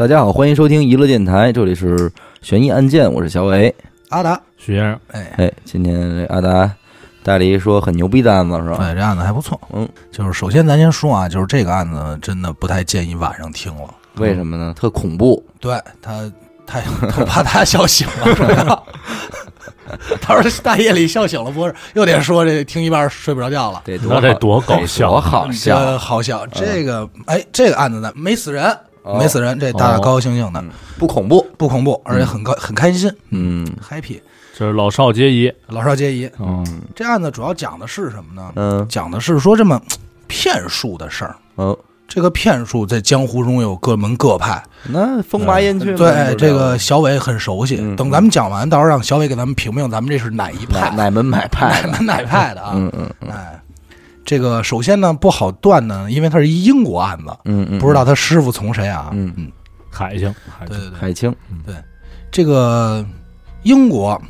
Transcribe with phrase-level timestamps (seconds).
[0.00, 2.10] 大家好，欢迎收听娱乐电台，这里是
[2.40, 3.74] 悬疑案件，我是小伟。
[4.08, 6.74] 阿达，许先生，哎，哎，今天这阿达
[7.22, 8.78] 带了一说很牛逼的案子是吧？
[8.80, 9.60] 哎，这案子还不错。
[9.74, 13.94] 嗯，就是首先咱先说啊，就是这个案子真的不太建议晚上听了。
[14.14, 14.72] 为什么呢？
[14.74, 15.44] 特恐怖。
[15.60, 16.32] 对他，
[16.66, 16.80] 他
[17.10, 18.82] 他怕他笑醒了，是吧？
[20.18, 23.82] 他说大夜里笑醒了，不是又得说这听一半睡不着觉了。
[23.84, 25.98] 得那这多搞笑多好笑！
[25.98, 30.62] 好笑，这个哎，这个案子呢没死人，哦没死人，这大家高高兴兴的，
[30.98, 31.46] 不恐怖。
[31.56, 34.20] 不恐怖，而且很高很开心嗯，happy，
[34.56, 35.52] 这是老少皆宜。
[35.68, 36.30] 老少皆宜。
[36.38, 38.52] 嗯，这案子主要讲的是什么呢？
[38.56, 39.80] 嗯讲的是说这么
[40.28, 41.36] 骗术的事儿。
[41.56, 45.98] 嗯，这个骗术在江湖中有各门各派，那风马烟雀嘛。
[45.98, 47.78] 对这个小伟很熟悉。
[47.80, 51.82] 嗯等咱们讲完，到时候让小伟给咱们评评，咱们这是哪一派，哪哪门哪派？
[51.82, 52.72] 哪门 哪派的啊？
[52.76, 53.60] 嗯嗯哎，
[54.30, 59.10] 这个首先呢不好断呢，因为它是一英国案子，嗯嗯，不知道他师傅从谁啊？
[59.12, 59.34] 嗯。
[59.36, 59.50] 嗯，
[59.90, 60.32] 海清，
[60.68, 61.34] 对对对，海清。
[61.66, 61.74] 对
[62.30, 63.04] 这个
[63.64, 64.22] 英国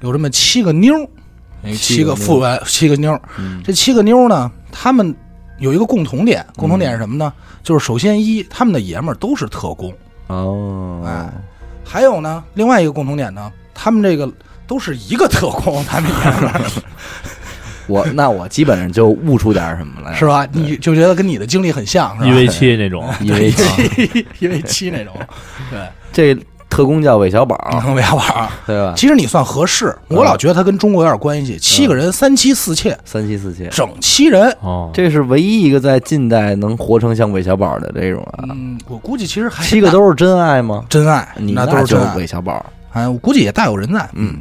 [0.00, 3.16] 有这么七个妞儿，七个富贵七个妞
[3.62, 5.14] 这七个妞儿呢，他们
[5.60, 7.32] 有一个共同点，共同点是什么呢？
[7.62, 9.94] 就是首先一，他们的爷们儿都是特工。
[10.26, 11.32] 哦，哎，
[11.84, 14.28] 还有呢，另外一个共同点呢，他们这个
[14.66, 16.60] 都是一个特工，他们爷们儿
[17.86, 20.46] 我那我基本上就悟出点什么来，是吧？
[20.52, 22.26] 你就觉得跟你的经历很像，是吧？
[22.28, 25.14] 一 v 七那种，一 v 七一 v 七 那种，
[25.70, 25.80] 对，
[26.12, 28.48] 这特工叫韦小宝，能为玩儿。
[28.66, 28.92] 对吧？
[28.96, 31.56] 其实你算合适，我老觉得他跟中国有点关系。
[31.58, 34.50] 七个人三妻四妾，三妻四妾，整七人。
[34.60, 38.44] 哦，这是唯一一个在近代能活成像韦小宝的这种啊。
[38.50, 40.84] 嗯，我估计其实还七个都是真爱吗？
[40.88, 42.14] 真爱，你那都是真爱。
[42.16, 42.64] 韦小宝。
[42.92, 44.06] 哎，我估计也大有人在。
[44.14, 44.34] 嗯，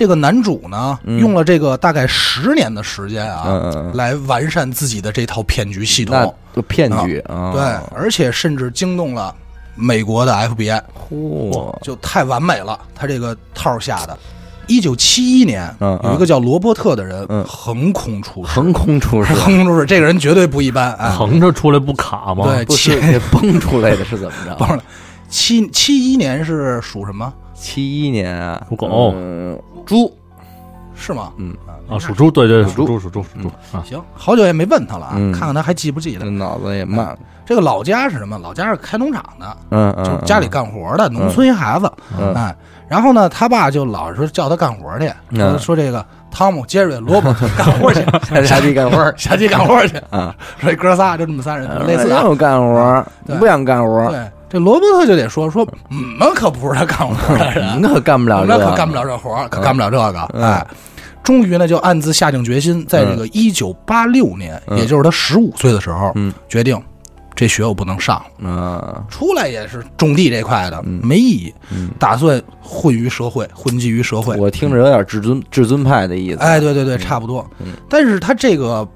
[0.00, 6.34] 这个男主呢，嗯用了这个大概十年的时间啊，来完善自己的这套骗局系统。
[6.54, 7.52] 就骗局啊！
[7.52, 7.60] 对，
[7.94, 9.32] 而且甚至惊动了
[9.74, 14.18] 美国的 FBI，嚯，就太完美了，他这个套下的。
[14.66, 21.10] 一九七一年，有一个叫罗伯特的人嗯横空出世，横空出世，横空出世，这个人绝对不一般啊！
[21.10, 22.46] 横着出来不卡吗？
[22.46, 24.56] 对不是 给崩出来的是怎么着？
[24.60, 24.82] 忘了，
[25.28, 27.30] 七七一年是属什么？
[27.60, 29.12] 七一年啊，属狗。
[29.14, 30.10] 嗯猪，
[30.94, 31.30] 是吗？
[31.36, 31.54] 嗯。
[31.88, 35.30] 啊，属猪，对对，属猪属猪，属猪，属猪啊，行，好久也没问他了啊，嗯。
[35.32, 36.20] 看看他还记不记得。
[36.24, 36.30] 这。
[36.30, 37.16] 脑子也慢。
[37.44, 38.38] 这个老家是什么？
[38.38, 41.92] 老家是开农场的，嗯嗯，就是家里干活的，农村一孩子。
[42.18, 42.32] 嗯。
[42.34, 42.54] 哎，
[42.88, 45.58] 然后呢，他爸就老是叫他干活去，说嗯。
[45.58, 49.12] 说这个汤姆、杰瑞、罗伯 干活去，下下地干活儿。
[49.16, 49.96] 下地干活去。
[50.10, 52.20] 啊，说这哥仨就这么仨人，类似啊。
[52.20, 53.36] 让我干活儿，对。
[53.36, 60.28] 不想干活儿，对，这罗伯特就得说说，我们可不是他干活的人你，可干不了这，我们可干不了这活儿，可干不了这个。
[60.34, 60.66] 嗯哎，
[61.22, 66.76] 终于呢，就暗自下定决心，在这个一九八六年，嗯也就是他十五岁的时候，嗯决定
[67.36, 68.50] 这学我不能上了。
[68.50, 74.36] 啊，出来也是种地这块的，嗯没意义，嗯打算混于社会，混迹于社会。
[74.36, 76.38] 我听着有点至尊至尊派的意思。
[76.38, 77.48] 哎，对对对，差不多。
[77.60, 78.86] 嗯但是他这个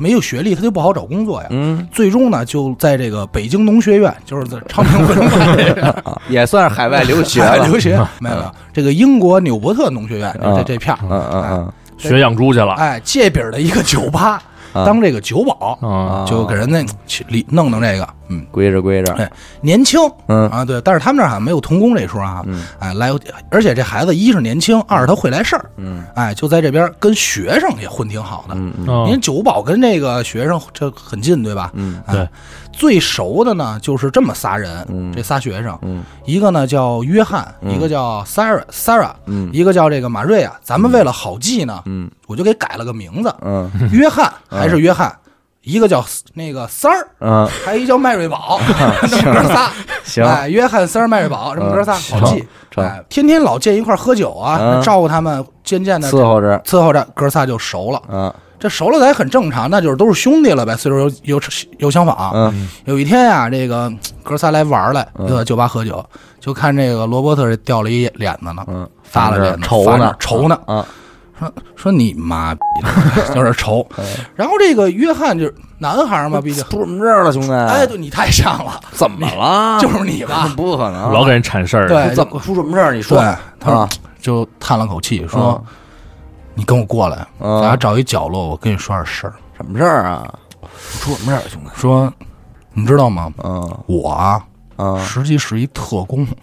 [0.00, 1.48] 没有学历，他就不好找工作呀。
[1.50, 1.86] 嗯。
[1.92, 7.50] 最终呢，就在这个北京农学院，就是在昌平文化这个 啊，也算是海外留学了。
[7.50, 12.72] 海外留学，没有没有，这个英国纽伯特农学院嗯这这片儿，嗯嗯嗯学养猪去了。
[12.74, 14.84] 哎，借饼儿的一个酒吧，啊。
[14.86, 19.30] 当这个酒保，啊，就给人家去里弄弄这个，嗯，归着归着，哎
[19.60, 20.00] 年轻。
[20.28, 20.48] 嗯。
[20.48, 22.64] 啊，对，但是他们这儿好像没有童工这说啊，嗯。
[22.78, 23.10] 哎，来，
[23.50, 26.04] 而且这孩子一是年轻，二是他会来事儿，嗯。
[26.14, 28.54] 哎，就在这边跟学生也混挺好的。
[28.54, 28.88] 嗯嗯。
[28.88, 29.04] 哦。
[29.08, 31.70] 因为酒保跟这个学生这很近，对吧？
[31.74, 32.02] 嗯。
[32.06, 32.28] 哎对，
[32.72, 35.12] 最熟的呢就是这么仨人，嗯。
[35.12, 36.02] 这仨学生，嗯。
[36.24, 37.74] 一个呢叫约翰，嗯。
[37.74, 39.50] 一个叫 Sarah Sarah，嗯。
[39.52, 40.58] 一个叫这个马瑞啊。
[40.62, 42.10] 咱们为了好记呢，嗯。
[42.26, 43.68] 我就给改了个名字，嗯。
[43.92, 45.12] 约翰 还是约翰，
[45.62, 46.04] 一个叫
[46.34, 48.58] 那个三儿，嗯，还一叫麦瑞宝，
[49.08, 49.70] 这么哥仨。
[50.04, 52.46] 行，哎，约翰、三儿、麦瑞宝，这么哥仨好记。
[52.76, 54.82] 哎，天天老见一块喝酒啊，嗯。
[54.82, 58.02] 照顾他们，渐渐的伺候着，伺候着，哥仨就熟了。
[58.10, 58.32] 嗯。
[58.58, 61.40] 这熟了咱也很正常，那就是都是兄弟了呗，岁数有有
[61.78, 62.30] 有相仿。
[62.34, 62.68] 嗯。
[62.84, 65.26] 有一天呀、这个哥仨来玩来，嗯。
[65.28, 66.04] 就在酒吧喝酒，
[66.40, 70.84] 就看这个罗伯特这掉了一脸子呢，嗯，发了脸子，愁呢愁呢，啊，
[71.40, 72.60] 说说你妈逼，
[73.34, 73.84] 有 点愁。
[74.36, 77.50] 然后这个约翰就是男孩嘛，毕竟，出什么事儿了，兄弟？
[77.52, 79.80] 哎，对你太像了， 怎么了？
[79.80, 80.52] 就是你吧？
[80.56, 82.92] 不可能，老给人铲事儿，对，怎么出什么事儿？
[82.92, 83.88] 你说对，他说啊
[84.20, 85.62] 就叹了口气说
[86.54, 89.32] ：“你跟我过来，嗯咱俩找一角落，我跟你说点事儿。
[89.56, 90.30] 什么事儿啊？
[91.00, 91.70] 出什么事儿，兄弟？
[91.74, 92.12] 说
[92.74, 93.32] 你知道吗？
[93.42, 94.42] 嗯我啊，
[94.76, 96.26] 嗯实际是一特工。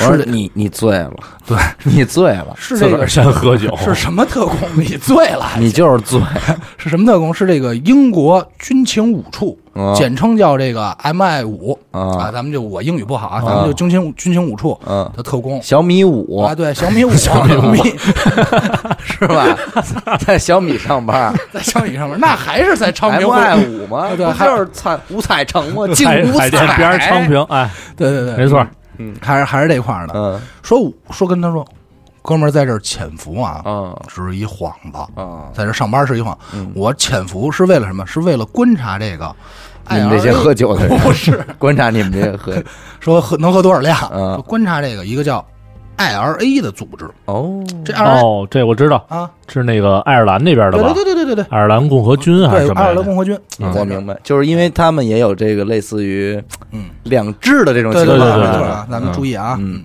[0.00, 1.12] 我说是你你醉了，
[1.46, 4.56] 对，你醉了， 是这个自个先喝酒，是什么特工？
[4.76, 6.20] 你醉了你就是醉，
[6.76, 7.32] 是什么特工？
[7.32, 12.24] 是这个英国军情五处，嗯简称叫这个 MI 五啊。
[12.24, 17.74] 啊咱们就我英语不好啊，咱们就军情军情五处嗯，的特工小米五啊，对，小米五， 小米五
[19.04, 19.56] 是吧？
[20.26, 24.08] 在小米上班在小米上班，那还是在昌平 MI 五吗？
[24.16, 25.86] 对还就是彩五彩城吗？
[25.94, 28.66] 净海五海淀边儿昌，平，哎，对对对，没错，
[29.20, 30.14] 还是还是这块儿的。
[30.14, 31.66] 嗯说说跟他说，
[32.22, 36.36] 哥们儿在这儿潜伏啊，嗯是一幌子，啊，在这上班是一幌。
[36.52, 38.06] 嗯我潜伏是为了什么？
[38.06, 39.34] 是为了观察这个
[39.90, 42.54] 你们这些喝酒的人， 不是观察你们这些喝
[43.00, 45.44] 说喝能喝多少量，嗯观察这个一个叫
[45.96, 47.08] IRA 的组织。
[47.26, 50.92] 哦，这 IRA 哦，这我知道，啊，是那个爱尔兰那边的对吧？
[50.94, 52.80] 对对对对对爱尔兰共和军还是，什么？
[52.80, 53.72] 爱尔兰共和军，嗯。
[53.74, 56.42] 我明白，就是因为他们也有这个类似于
[56.72, 59.84] 嗯，两制的这种情对对对，况，对对对啊，咱们注意啊，嗯，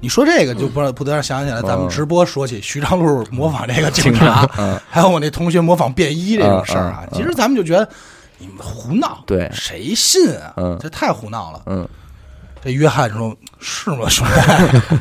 [0.00, 4.78] 你说这个就不不得让想起来，咱们嗯直播说起徐长路模仿这个警察，嗯。
[4.88, 7.88] 还有我那同学模仿便衣这种事儿啊其实咱们就觉得
[8.38, 9.48] 你们胡闹，对。
[9.52, 10.52] 谁信啊？
[10.56, 10.76] 嗯。
[10.80, 11.62] 这太胡闹了。
[11.66, 11.86] 嗯，
[12.64, 14.24] 这约翰说：“是吗，兄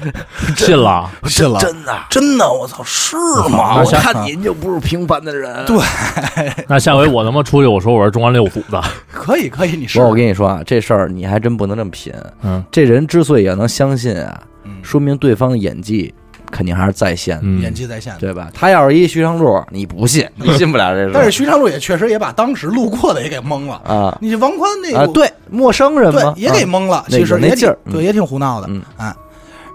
[0.01, 0.65] 弟？
[0.65, 1.95] 信了，我信了，真的。
[2.09, 3.15] 真的，我操，是
[3.49, 3.75] 吗？
[3.77, 5.63] 我我看看您就不是平凡的人。
[5.65, 5.77] 对
[6.67, 8.81] 那下回我他妈出去，我说我是中央六组的，
[9.13, 12.11] 可以，可以，你不是是我跟你说啊，这事儿你还真不能这么品。
[12.41, 16.11] 嗯这人之所以要能相信啊，嗯说明对方的演技
[16.51, 18.19] 肯定还是在线的，嗯演，技在线的。
[18.19, 18.49] 对吧？
[18.53, 21.11] 他要是一徐长柱，你不信， 你信不了这事儿。
[21.13, 23.81] 但是徐长柱也确实也把当时路过的也给蒙了。
[23.85, 29.15] 啊你王宽那个啊，对，陌生人对嘛，也给啊蒙了，那个其实也挺那劲儿嗯对，也挺胡闹的嗯啊。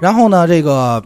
[0.01, 1.03] 然后呢，这个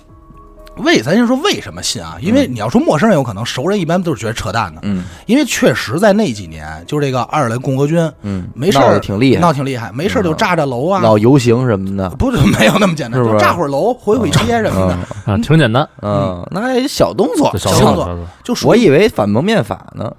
[0.77, 2.17] 为咱先说为什么信啊？
[2.21, 4.81] 因为你要说陌生人有可能，熟人一般都是觉得扯淡的。
[4.85, 14.89] 嗯因为确实在那几年，就是这个爱尔兰共和军嗯，没事闹儿挺厉害，闹挺厉害，没事儿就炸炸楼啊，闹游行什么的，不是没有那么简单， 就炸会儿楼、毁毁街什么
[15.27, 20.11] 的，啊，挺简单，嗯，那还小动作，小动作，就我以为反蒙面法呢。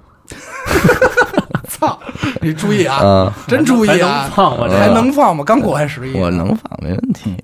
[1.82, 1.98] 操，
[2.40, 4.68] 你注意啊，嗯，真注意还能啊，放吗？
[4.70, 5.42] 这还能放吗？
[5.44, 7.34] 刚过完十一，我能放没问题。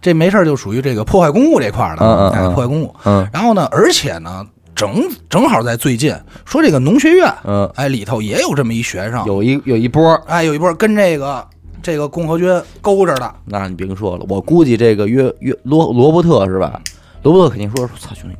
[0.00, 2.94] 这没事儿就属于这个破坏公物这块儿的，嗯嗯破坏公物。
[3.04, 4.94] 嗯然后呢，而且呢，正
[5.28, 6.14] 正好在最近
[6.46, 11.46] 说这个农学院，嗯，哎，里头也有这么一学生，有一有一波，哎，有一波跟这个
[11.82, 12.48] 这个共和军
[12.80, 16.80] 勾着的，那你别说了，我估计这个约约罗罗伯特是吧？
[17.22, 18.36] 罗伯特肯定说说，操兄弟，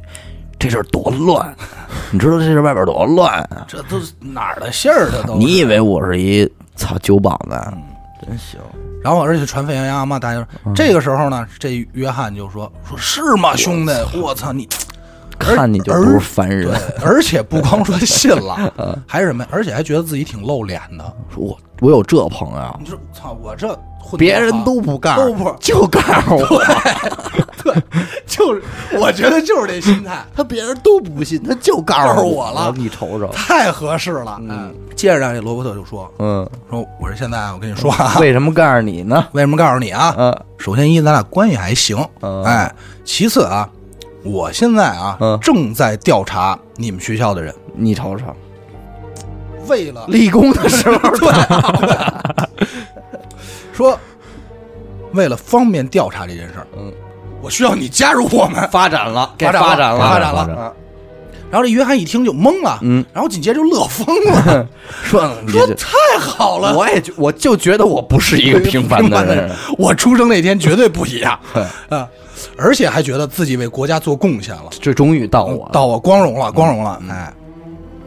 [0.63, 1.53] 这事儿多乱，
[2.13, 3.67] 你知道这事儿外边多乱啊？
[3.67, 5.11] 这都是哪儿的信儿？
[5.11, 7.61] 这都你以为我是一操酒保呢？
[8.25, 8.61] 真行，
[9.03, 14.69] 然后而且传沸羊羊嘛，大家说嗯这个时候呢，这约翰就说说是吗，兄弟，我操你！
[15.37, 16.79] 看你就不是凡人对。
[17.05, 18.73] 而且不光说信了，
[19.09, 19.45] 还是什么？
[19.51, 21.05] 而且还觉得自己挺露脸的。
[21.35, 26.63] 说我我有这朋友，你说，操，我这混别人都不干，都不就告诉我，
[27.63, 27.75] 对，
[28.27, 28.63] 就是
[28.99, 34.39] 我觉得就是这心态，他别人都不信，他就告告诉我我了你瞅瞅，太合适了。
[34.43, 39.27] 嗯，接着让这罗伯特就说嗯，说，我说现在我跟你说啊，为什么告诉你呢？
[39.33, 40.15] 为什么告诉你啊？
[40.19, 42.73] 嗯首先一，咱俩关系还行，嗯哎，
[43.05, 43.69] 其次啊，
[44.25, 48.27] 我现在啊嗯正在调查你们学校的人，你瞅瞅，
[49.69, 51.29] 为了立功的时候， 对，
[53.73, 53.99] 说
[55.13, 56.93] 为了方便调查这件事儿，嗯，
[57.41, 58.69] 我需要你加入我们。
[58.71, 60.75] 发展了，给发展了发展了，
[61.51, 64.67] 然后这约翰一听就懵了，嗯，然后紧接着就乐疯了，
[65.05, 71.39] 说你 说太好了，我也就我就觉得我不是一个 平凡的人，我出生那天绝对不一样。
[71.53, 71.63] 对
[71.99, 72.09] 啊！
[72.57, 77.01] 而且还觉得自己为国家做贡献了，这终于到我，到我光荣了，光荣了！
[77.09, 77.33] 哎，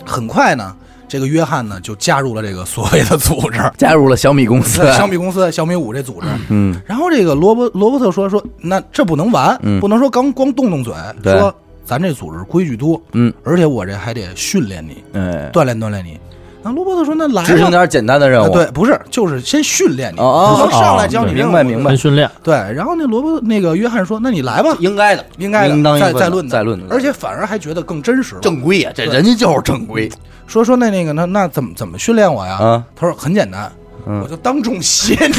[0.04, 0.76] 很快呢，
[1.08, 6.28] 这个约翰呢就加入了这个所谓的组织， 加入了小米公司，小米公司小米五这组织。
[6.50, 16.20] 嗯然后这个罗伯罗伯特说说，那这不能完，嗯不能说刚光动动嘴，对说咱这组织规矩多，嗯，而且我这还得训练你，哎，锻炼锻炼你。
[16.66, 28.42] 那罗伯特说，那来吧执行点简单的任务，啊对，不是，就是先训练你，哦哦不能上来教你哦任务明白明白跟训练，对，然后那罗伯那个约翰说：“那你来吧，应该的，应该的，应当应分的再再论的再论而且反而还觉得更真实了。
[28.42, 30.12] 正规呀，这人家就是正规，
[30.48, 32.56] 说说那那个那那怎么怎么训练我呀？
[32.56, 33.72] 啊他说很简单，
[34.08, 35.34] 嗯我就当众歇你，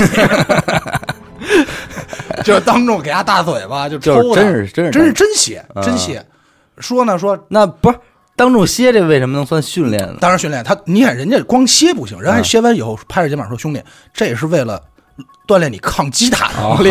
[2.44, 6.24] 就是当众给他大嘴巴，就就是抽他真是真是真是真歇啊真写。
[6.78, 7.98] 说呢说，那不是
[8.36, 10.16] 当众歇，这为什么能算训练呢？
[10.20, 14.80] 当然训练他，你看人家光歇不行，人啊家歇完以后拍着肩膀说：“兄弟，这也是为了
[15.48, 16.88] 锻炼你抗击打哦能力。”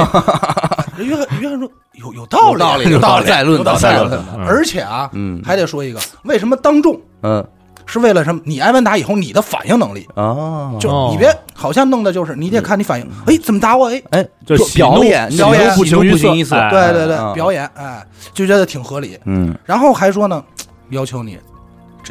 [0.98, 4.20] 人 约翰约翰说：“有有道理，有道理有道理，再论道再论。
[4.48, 7.00] 而且啊，嗯还得说一个，为什么当众？
[7.22, 7.46] 嗯
[7.88, 8.42] 是为了什么？
[8.46, 13.92] 你挨完打以后，你的反应能力，啊，就哦你别好像弄的就是你得看你反应，哎，怎么打我？
[13.92, 19.20] 哎，哎，就表演表演不喜怒形于色不形于色，哎对对对，嗯表演，哎，就觉得挺合理。
[19.26, 20.44] 嗯然后还说呢，
[20.90, 21.38] 要求你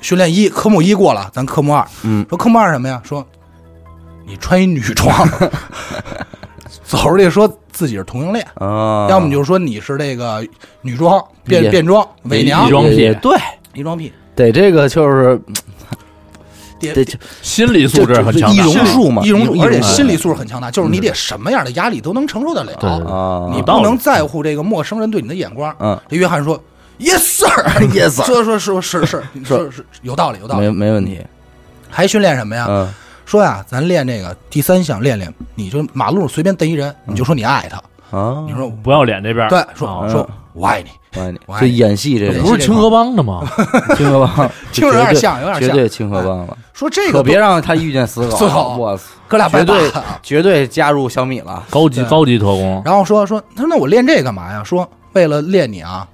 [0.03, 1.87] 训练一科目一过了，咱科目二。
[2.03, 2.25] 嗯。
[2.29, 3.01] 说科目二什么呀？
[3.05, 3.25] 说
[4.27, 5.13] 你穿一女装，
[6.83, 10.43] 走出去说自己是同性恋，啊，要么你就说你是这个
[10.81, 12.67] 女装变也变装伪娘。
[12.67, 13.39] 女装癖对，
[13.75, 15.39] 异装癖，得这个就是
[16.81, 17.07] 得
[17.43, 22.91] 心理素质很强易大容术嘛，易容术，而且心理素质很强大，就是你得什么样的压力都能承受得了，对。
[22.91, 25.75] 啊，你不能在乎这个陌生人对你的眼光。
[25.79, 26.01] 嗯。
[26.09, 26.59] 这约翰说
[26.99, 27.49] ：“Yes sir,
[27.89, 30.67] Yes, sir 说说说是是 是是有道理有道理。
[30.67, 31.21] 没没问题，
[31.91, 32.67] 还训练什么呀？
[32.69, 32.89] 嗯
[33.27, 43.41] 说呀，咱练这个第三项练练，你就马路随便逮一人，你就说你爱他，啊，你说不要脸这边对，说啊说我爱你，我爱你我，爱你就演戏这不是 清河帮的吗？
[43.97, 50.05] 清河帮，听着有点像有点像绝对清河帮了，说这个可别让他遇见死狗，死狗我操，哥俩拜绝对把。
[50.23, 54.63] 绝对加入小米了，高级高级特工，然后说说，他说那我练这干嘛呀？
[54.63, 56.07] 说为了练你啊，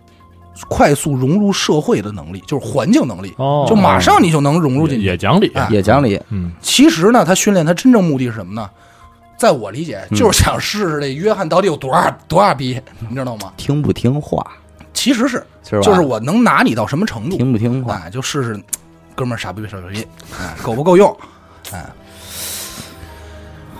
[0.69, 5.05] 快速融入社会的能力，就是环境能力，哦就马上你就能融入进去。
[5.05, 8.69] 也讲理，哎也讲理，嗯，其实呢，他训练他真正目的是什么呢？
[9.37, 13.53] 在我理解，嗯就是想试试这约翰到底有多大多大逼，你知道吗？
[13.57, 14.47] 听不听话
[14.93, 15.81] 其实是，是？
[15.81, 18.63] 就是我能拿你到什么程度，听不听话，哎，就试试，
[19.15, 20.07] 哥们儿傻逼不傻逼，
[20.39, 21.17] 哎，够不够用？
[21.73, 21.87] 哎，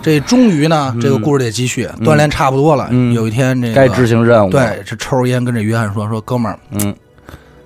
[0.01, 2.87] 这终于呢，这个故事得继续，锻炼差不多了。
[2.91, 3.13] 嗯。
[3.13, 6.93] 有一天，这个该执行任务，，对，这抽着烟跟这约翰说说，哥们儿，嗯。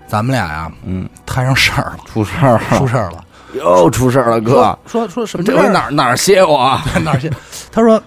[0.08, 3.24] 咱们俩呀，嗯，摊上事儿了，出事儿了，出事儿了。
[3.56, 6.86] 又出事儿了，哥，说说什么这回哪儿哪儿歇我啊？
[7.04, 7.32] 哪儿去？
[7.72, 8.02] 他说，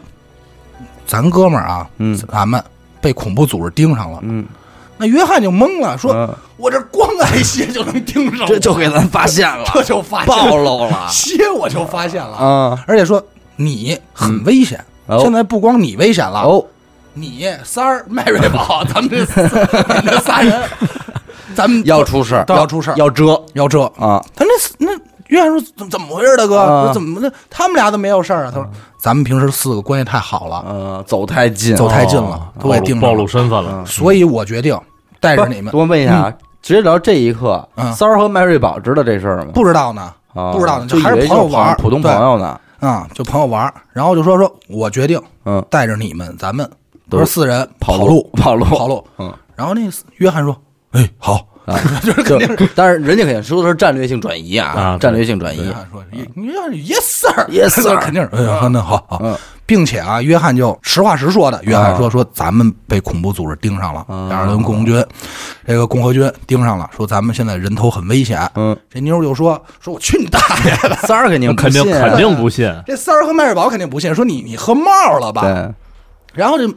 [1.06, 2.16] 咱哥们儿啊，嗯。
[2.30, 2.62] 咱们
[3.00, 4.18] 被恐怖组织盯上了。
[4.22, 4.44] 嗯，
[4.96, 6.34] 那约翰就懵了，说嗯。
[6.58, 11.06] 我这光挨歇就能盯上，这就给咱发现了， 这就发现暴露了。
[11.10, 12.84] 歇我就发现了，啊！
[12.86, 13.24] 而且说
[13.58, 14.78] 你很危险。
[15.06, 16.62] 哦现在不光你危险了，哦，
[17.14, 20.62] 你三儿、迈瑞宝， 咱们这这仨人，
[21.56, 23.84] 咱们要出事儿，要出事儿要遮要遮。
[23.98, 24.22] 啊！
[24.36, 24.92] 他那那
[25.28, 26.90] 约翰说怎怎么回事，大哥？
[26.92, 27.32] 怎么的？
[27.48, 28.50] 他们俩都没有事儿啊。
[28.54, 33.26] 他说咱们平时四个关系太好了，呃，走太近，走太近了哦，都给暴露暴露。
[33.26, 34.78] 身份了，所以我决定
[35.20, 35.72] 带着你们。
[35.74, 39.52] 我问一下啊，直接聊这一刻，嗯三儿和麦瑞宝知道这事儿吗？
[39.54, 42.60] 不知道呢，啊不知道呢就就还是朋友玩儿普通朋友呢。
[42.80, 46.68] 啊，就朋友玩，然后就说说，我决定嗯，带着你们，咱们
[47.10, 49.04] 都是四人跑路，跑路跑路。
[49.18, 49.80] 嗯然后那
[50.18, 50.56] 约翰说
[50.92, 51.47] ：“哎，好。
[51.68, 55.72] 啊， 就是肯定但是人家肯定说的是战略性转移啊啊，战略性转”移约。
[55.72, 58.28] 翰说：“你你要是 yes sir Yes, sir 肯定是。
[58.32, 65.04] 哎呀，那好好嗯，并且啊，约翰就实话实说的，约翰说说咱们被恐怖组织盯上了，啊亚尔顿共和军，
[65.66, 68.40] 这个共和军盯上了，说咱们现在人头很危险。
[68.54, 70.96] 嗯，这妞就说说我去你大爷的！
[71.06, 75.42] 三儿肯定不肯定肯定不信，这三儿和麦瑞宝肯定不信，说你你喝冒了吧？
[75.42, 75.74] 对，
[76.34, 76.72] 然后就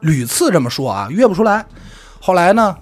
[0.00, 1.64] 屡次这么说啊，约不出来。
[2.20, 2.74] 后来呢，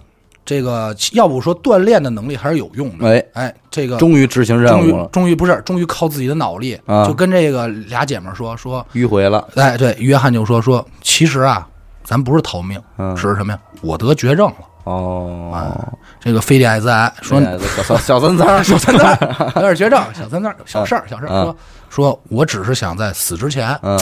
[0.48, 3.06] 这个要不说锻炼的能力还是有用的。
[3.06, 7.06] 哎，哎，这个终于执行任务了，终于不是，终于靠自己的脑力，啊。
[7.06, 9.46] 就跟这个俩姐们儿说说，迂回了。
[9.56, 11.68] 哎，对，约翰就说说，其实啊，
[12.02, 13.14] 咱不是逃命，嗯。
[13.14, 13.58] 是什么呀？
[13.82, 15.76] 我得绝症了，哦，
[16.18, 17.58] 这个非得艾滋癌，说哎
[18.00, 21.44] 小三三，小三三儿 有点绝症，小三三小事儿，小事儿，嗯。
[21.44, 21.56] 说
[21.90, 23.98] 说我只是想在死之前嗯，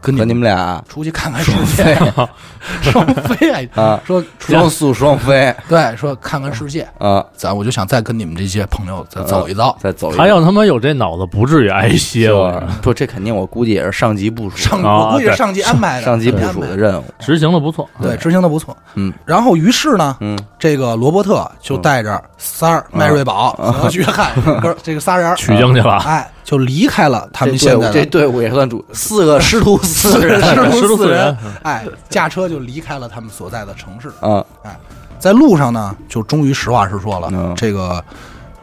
[0.00, 1.96] 跟你和你们俩出去看看世界，
[2.82, 5.54] 双飞哎啊说双宿双飞。
[5.68, 12.32] 对，说看看世界，啊，咱我就想再跟你们这些朋友再走一遭，再走一他要他妈有这脑子，不至于挨歇。
[12.32, 12.50] 我。
[12.52, 17.04] 是不，这肯定我估计也是上级部署上我估计是上级安排的，上级部署的任务。
[17.18, 18.76] 执行的不错，对，执行的不错。
[18.94, 25.98] 嗯，然后于是呢，嗯，这个罗伯特就带着三儿、麦瑞宝和约翰哥这个仨人，取经去了。
[25.98, 30.40] 哎，就离开了他们这队伍这现在这队伍也算主，四个师徒四四人
[30.72, 34.08] 师徒四四人人，哎，驾车就离开了他们所在的城市。
[34.20, 34.78] 啊，哎，
[35.18, 38.02] 在路上呢，就终于实话实说了，嗯这个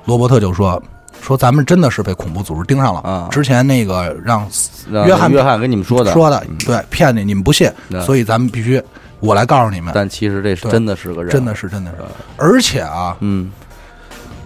[0.06, 0.82] 罗伯特就说
[1.22, 3.00] 说咱们真的是被恐怖组织盯上了。
[3.02, 4.48] 啊之前那个让
[4.90, 7.72] 让约翰约翰跟你们说的，说的，对，骗你，你们不信，
[8.06, 8.82] 所以咱们必须
[9.20, 11.98] 我来告诉你们，但其实这是真的是个人，真的是真的是，
[12.38, 13.52] 而且啊，嗯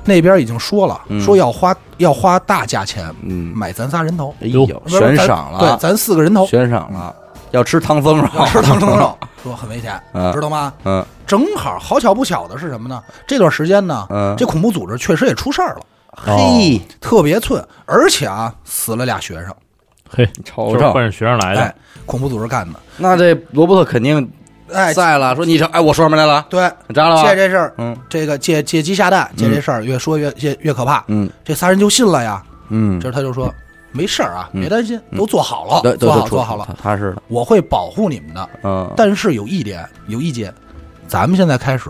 [0.06, 1.20] 那边已经说了，嗯。
[1.22, 6.46] 说要花要花大价钱嗯，买咱仨人头，哎呦，不是悬咱赏了，对，咱四个人头。
[6.46, 7.16] 悬赏了，
[7.52, 10.32] 要吃唐僧肉，要吃唐僧肉， 说很危险，嗯。
[10.34, 10.74] 知道吗？
[10.84, 11.06] 嗯。
[11.28, 13.02] 正好好巧不巧的是什么呢？
[13.26, 15.82] 这段时间呢，嗯，这恐怖组织确实也出事儿了，
[16.12, 19.56] 嘿，特别寸，而且啊，死了俩学生，
[20.10, 20.80] 嘿，瞅瞅。
[20.80, 21.62] 就是奔，着学生来的。
[21.62, 22.80] 哎，，恐怖组织干的。
[22.98, 24.30] 那这罗伯特肯定
[24.74, 26.46] 哎，在了，说你这，哎，我说什么来了？
[26.50, 27.24] 对，你扎了吧？
[27.30, 31.04] 借这事儿，嗯这个借借鸡下蛋，借这事儿越说越越越可怕。
[31.08, 32.42] 嗯这仨人就信了呀。
[32.70, 33.54] 嗯，这他就说
[33.92, 38.50] 没事儿啊，嗯别担心，都做好了，对，做好对做好了，，他他是的，我会保护你们的。
[38.64, 40.54] 嗯但是有一点，有一节，
[41.08, 41.90] 咱们现在开始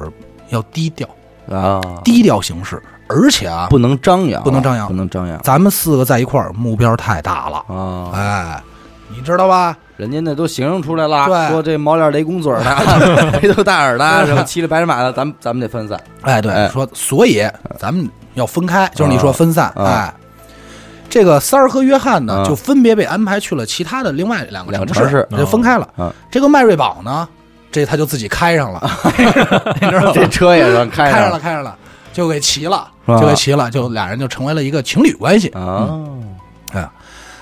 [0.50, 1.08] 要低调，
[1.50, 8.10] 啊，低调行事，而且啊，不能张扬，不能张扬不能张扬咱们四个在一块儿，目标太大了，啊！
[8.16, 8.64] 哎，
[9.10, 9.78] 你知道吧？
[10.02, 12.74] 人家那都形容出来了，说这毛脸雷公嘴儿的，
[13.40, 16.02] 黑头大耳的，什么骑着白马的，咱们咱们得分散。
[16.22, 16.68] 哎，对，哎。
[16.70, 19.86] 说所以咱们要分开，就是你说分散，啊。
[19.86, 20.14] 哎。
[21.08, 22.44] 这个三儿和约翰呢，啊。
[22.44, 25.88] 就分别被安排去了其他的另外两个两个城城市就分开了。
[25.96, 26.12] 啊。
[26.32, 27.30] 这个迈锐宝呢，
[27.72, 28.82] 这他就自己开上了，
[29.80, 30.12] 你知道吗？
[30.16, 31.78] 这车也让开开上了，开上了，
[32.12, 35.50] 就给骑了，就给骑了，就俩人就成为了一个情侣关系。
[35.50, 36.90] 啊，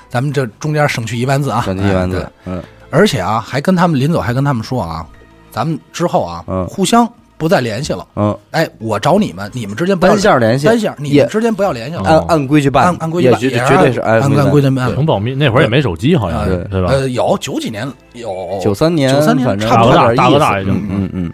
[0.10, 2.62] 咱们这中间省去一万字啊，省去一万字，嗯。
[2.90, 5.06] 而且啊，还跟他们临走还跟他们说啊，
[5.52, 6.66] 咱们之后啊，嗯。
[6.68, 8.06] 互相不再联系了。
[8.16, 12.04] 嗯，哎，我找你们，你们之间不要单线联系，单线，你也们之间不要联系了。
[12.04, 14.94] 按按规矩办，按按规矩办，也绝对是按按规矩办。
[14.94, 15.36] 挺保密。
[15.36, 16.90] 那会儿也没手机，好像对是对吧？
[16.92, 18.60] 呃，有九几年有。
[18.62, 20.40] 九三年，九三年差不多大哥大，大哥有点意思。
[20.40, 20.74] 大已经。
[20.74, 21.34] 嗯嗯嗯，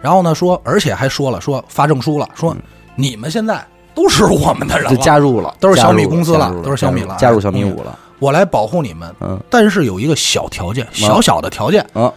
[0.00, 2.56] 然后呢说，而且还说了，说发证书了，说
[2.96, 3.64] 你们现在
[3.94, 9.14] 都是我们的人就，加入了，都是小米公司了都是小米了加入小米哎五了，我来保护你们。
[9.20, 12.12] 嗯但是有一个小条件，小小的条件，啊，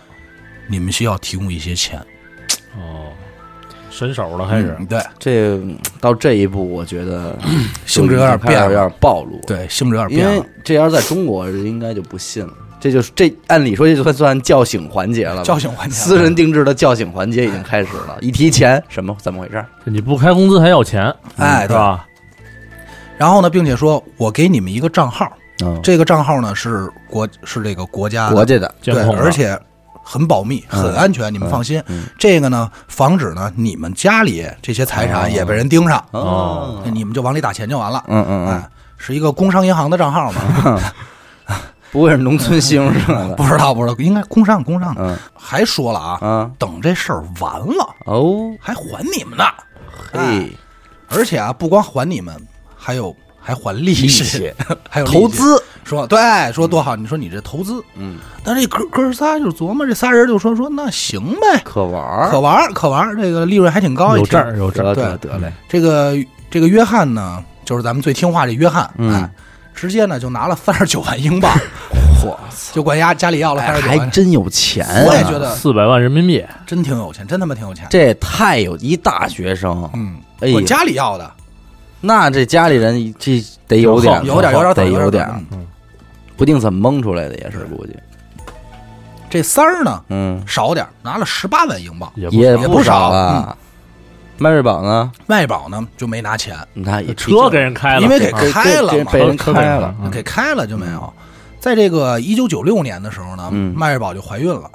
[0.67, 1.99] 你们需要提供一些钱。
[2.75, 3.11] 哦，
[3.89, 4.75] 伸手了开始。
[4.79, 5.59] 嗯对这
[5.99, 7.37] 到这一步，我觉得
[7.85, 12.53] 性质有点变了有点暴露，对，性质有点因为变了，这要是在中国，应该就不信了。
[12.83, 18.17] 这就是这按理说这就算算叫醒环节了吧，叫醒环节私人定制的叫醒环节已经开始了。
[18.19, 19.63] 一提钱，什么怎么回事？
[19.85, 21.05] 你不开工资还要钱，
[21.37, 21.73] 哎，对。
[21.77, 22.05] 是吧？
[23.17, 25.31] 然后呢，并且说我给你们一个账号，
[25.63, 29.57] 嗯，这个账号呢是国是这个国家的国家的，对，控的而且
[30.03, 31.81] 很保密，嗯很安全，你们放心。
[31.87, 38.03] 嗯这个呢，防止呢你们家里这些财哦产也被人盯上，哦那你们就往里打钱就完了。
[38.09, 40.81] 嗯嗯嗯哎，是一个工商银行的账号嘛？
[41.93, 43.35] 不会是农村信用社的？
[43.37, 45.01] 不知道，不知道，应该工商工商的。
[45.01, 45.17] 嗯。
[45.33, 49.43] 还说了啊，啊等这事儿完了哦，还还你们呢。
[50.11, 50.51] 哎嘿，
[51.07, 52.35] 而且啊，不光还你们，
[52.75, 54.53] 还有还还利息，利息。
[54.89, 55.19] 还有利息。
[55.19, 55.27] 投。
[55.27, 56.19] 资，说对，
[56.51, 56.95] 说多好。
[56.95, 66.15] 你说你这投资，嗯，但这哥哥仨就琢磨，这仨人就说说那行呗，可玩儿，可玩儿可玩儿，这个利润还挺高，有证儿有证儿，得得对得嘞，这个
[66.49, 69.13] 这个约翰呢，就是咱们最听话这约翰，嗯。
[69.13, 69.29] 哎，
[69.75, 71.51] 直接呢就拿了三十九万英镑，
[72.23, 72.35] 嚯，
[72.73, 74.85] 就管家家里要了三哎十九万，还真有钱。
[74.85, 75.03] 啊！
[75.05, 77.85] 我也觉得四百万人民币，真挺有钱，真他妈挺有钱。
[77.89, 81.29] 这也太有一大学生，嗯，哎呀管家里要的，
[82.01, 85.67] 那这家里人这得有点儿，有点有点得有有点儿，嗯。
[86.35, 87.95] 不定怎么蒙出来的，也是估计，
[89.29, 92.11] 这三儿呢嗯，少点儿，拿了十八万英镑。
[92.15, 93.13] 也不也也不少嗯。
[93.13, 93.57] 少啊。
[94.39, 95.11] 迈锐宝呢？
[95.27, 99.11] 麦宝呢就没拿钱，那也车给人开了，因为给啊开了嘛。
[99.11, 100.09] 被人车开了，嗯。
[100.09, 101.13] 给开了就没有。
[101.63, 103.73] 在这个一九九六年的时候呢，嗯。
[103.73, 104.69] 麦瑞宝就怀孕了，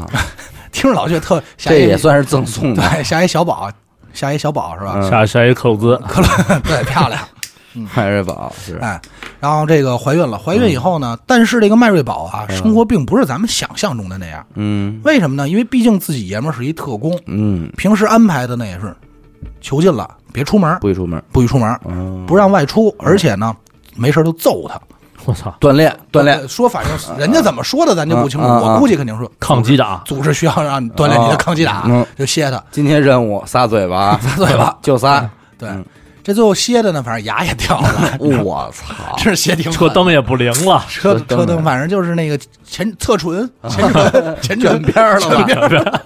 [0.00, 0.08] 啊。
[0.72, 2.82] 听着老觉得特下这一也算是赠送的。
[2.88, 3.70] 对下一小宝，
[4.14, 4.94] 下一小宝是吧？
[4.96, 5.10] 嗯。
[5.10, 7.20] 下下一克鲁兹，克伦对漂亮。
[7.94, 8.98] 迈锐宝是，哎，
[9.40, 14.42] 然后这个怀孕了，怀孕以后呢，但是这个迈瑞宝啊，生活并不是咱们想象中的那样。
[14.54, 14.98] 嗯。
[15.04, 15.46] 为什么呢？
[15.46, 18.96] 因为毕竟自己爷们儿是一特工，嗯，平时安排的呢也是
[19.60, 23.54] 囚禁了，别出门，不许出门，不许出门，嗯，不让外出，而且呢，
[23.94, 24.80] 没事就揍他。
[25.26, 32.62] 我操，锻炼锻炼，呃说反正人家怎么说的咱就不清楚，我估计肯定说抗击打，组织需要让你锻炼你的抗击打嗯，就歇他。
[32.70, 35.28] 今天任务撒嘴巴， 撒嘴巴 就撒。
[35.58, 35.84] 对嗯，
[36.24, 39.14] 这最后歇的呢，反正牙也掉了，我操！
[39.16, 46.00] 这是歇挺狠车灯也不灵了，车车灯，反正就是那个前侧唇、前唇、前卷唇边儿了吧卷边儿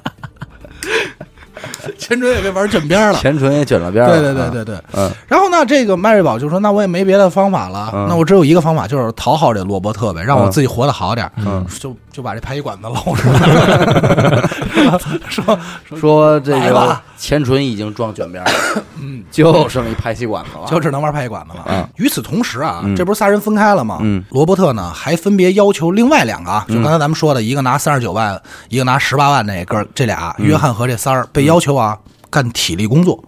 [1.98, 3.18] 前唇也被玩卷边儿了。
[3.18, 4.20] 前唇也卷了边儿对。
[4.20, 4.76] 对对对对。
[4.94, 11.32] 嗯，然后呢，这个迈瑞宝就说：“那我也没别的方法了，嗯那我只有一个方法，就是讨好这罗伯特呗，让我自己活得好点儿。
[11.36, 13.30] 嗯就就把这排气管子搂上，
[15.28, 15.58] 说
[15.94, 18.50] 说这个 前唇已经撞卷边了，
[18.98, 20.66] 嗯，就剩一排气管子了。
[20.66, 21.66] 就只能玩排气管子了。
[21.68, 23.98] 嗯与此同时啊，嗯这不是仨人分开了吗？
[24.00, 31.98] 嗯罗伯特呢还分别要求另外两个啊，就刚才咱们说的，一个拿三十九万，一个拿十八万那个儿，这俩嗯约翰和这三儿被要求啊
[32.30, 33.22] 干体力工作，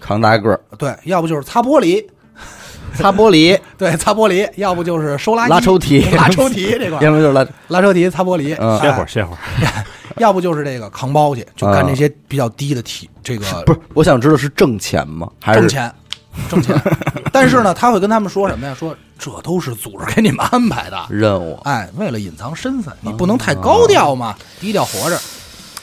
[0.00, 2.02] 扛大个儿，对，要不就是擦玻璃，
[2.94, 8.48] 擦玻璃， 对，擦玻璃，要不就是收垃圾、拉抽屉拉抽屉这块儿，要不就是拉拉抽屉、擦玻璃，
[8.80, 9.38] 歇会儿歇会儿，
[10.18, 15.28] 要不就是这个扛包去，就干啊这些比较低的体，这个不是，我想知道是挣钱吗？
[15.40, 15.92] 还是挣钱，
[16.48, 16.74] 挣钱。
[17.32, 18.74] 但是呢，他会跟他们说什么呀？
[18.78, 20.98] 说这都是组织给你们安排的。
[21.08, 21.58] 任务？
[21.64, 25.18] 哎，为了隐藏身份，你不能太高调嘛，低调活着。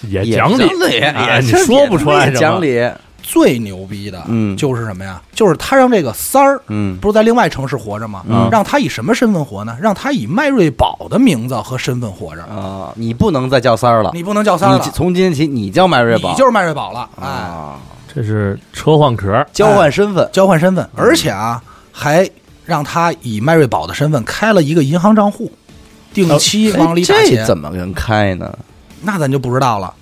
[0.08, 2.30] 也也讲理，讲理，哎你也说不出来。
[2.32, 2.88] 讲理，
[3.30, 5.22] 最牛逼的，嗯就是什么呀？
[5.34, 8.24] 就是他让这个三儿嗯不是在另外城市活着吗？
[8.30, 9.76] 嗯让他以什么身份活呢？
[9.82, 12.44] 让他以麦瑞宝的名字和身份活着。
[12.46, 17.10] 啊，你不能再叫三儿了，你不能叫三儿了，从今天起你叫麦瑞宝，你就是麦瑞宝了。
[17.20, 17.76] 哎，啊，
[18.14, 21.62] 这是车换壳，交换身份，交换身份，而且啊，
[21.92, 22.30] 还
[22.66, 25.52] 让他以麦瑞宝的身份开了一个银行账户，
[26.14, 27.46] 定期往里打哎这钱。
[27.46, 28.58] 怎么能开呢？
[29.02, 29.94] 那咱就不知道了，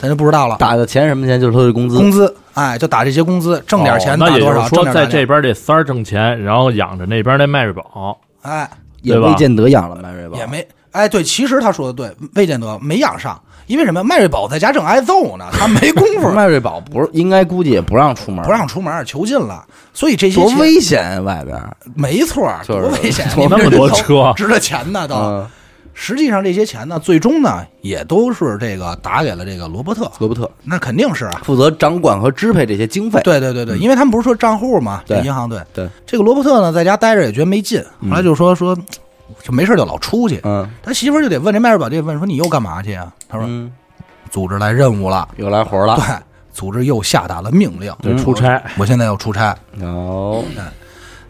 [0.00, 0.56] 咱就不知道了。
[0.58, 1.40] 打的钱什么钱？
[1.40, 8.68] 就是他的工资，工资，哎，就打这些工资，挣点钱哦那也打多少，就是说，在这边这三儿挣钱，然后养着那边那麦瑞宝，哎
[9.02, 14.02] 也对吧未见得养了麦瑞宝，也没哎，对，其实他说的对，魏建德没养上，因为什么？
[14.02, 21.20] 麦瑞宝在家正挨揍呢，他没工夫，麦瑞宝不是应该估计也不让出门，不让出门，囚禁了，所以这些多危险啊！
[21.20, 21.56] 外边，
[21.94, 25.14] 没错，就是多危险，你那么多车值着钱呢都。
[25.14, 25.46] 嗯，
[25.92, 30.50] 实际上这些钱呢，最终呢也都是这个打给了这个罗伯特，罗伯特。
[30.64, 31.42] 那肯定是啊。
[31.44, 38.76] 负责掌管和支配这些经费，对对对对，因为他们不是说账户嘛，这对银行对对，这个罗伯特呢，在家待着也觉得没劲，后来就说说，
[39.42, 40.40] 就没事就老出去。
[40.44, 40.68] 嗯。
[40.82, 43.12] 他媳妇儿就得问这麦瑞宝，这问说你又干嘛去啊？
[43.28, 43.70] 他说嗯，
[44.30, 45.96] 组织来任务了，又来活了。
[45.96, 46.04] 对，
[46.52, 49.56] 组织又下达了命令，对，出差，我现在要出差。
[49.80, 50.44] 哦，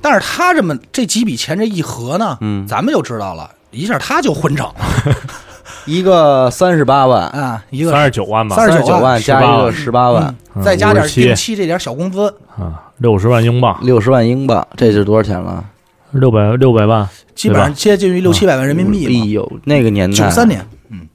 [0.02, 2.66] 但是他这么这几笔钱这一合呢，嗯。
[2.66, 4.74] 咱们就知道了，一下他就混整了。
[5.86, 9.72] 一个三十八万，啊，一个三十九万吧，39十九万加一18个万。
[9.72, 15.64] 十八万，嗯再加点定期这点小工资，啊，六十万英镑，六十万英镑，这是多少钱了？
[16.10, 19.24] 六百六百万基本上接近于六七百万人民币嘛。
[19.24, 21.08] 哎呦，那个年代，九三年，嗯，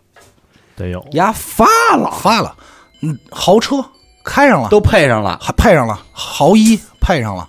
[0.75, 1.65] 得有，呀发
[1.95, 2.55] 了，发了，
[3.01, 3.85] 嗯，豪车
[4.23, 7.47] 开上了，都配上了，还配上了豪衣，配上了，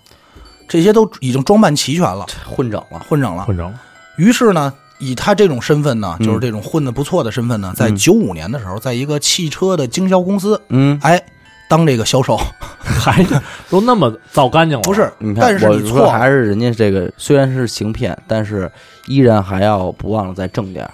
[0.69, 3.45] 这些都已经装扮齐全了，混整了，混整了。
[3.45, 3.81] 混整了，
[4.17, 6.27] 于是呢，以他这种身份呢，嗯。
[6.27, 7.97] 就是这种混的不错的身份呢，在嗯。
[7.97, 11.23] 九五年的时候，在一个汽车的经销公司，嗯，哎，
[11.69, 12.39] 当这个销售，
[12.79, 13.25] 还
[13.69, 18.71] 都那么造干净了，不是你，看，但是错，还是人家这个虽然是行骗，但是
[19.07, 20.93] 依然还要不忘了再挣点儿。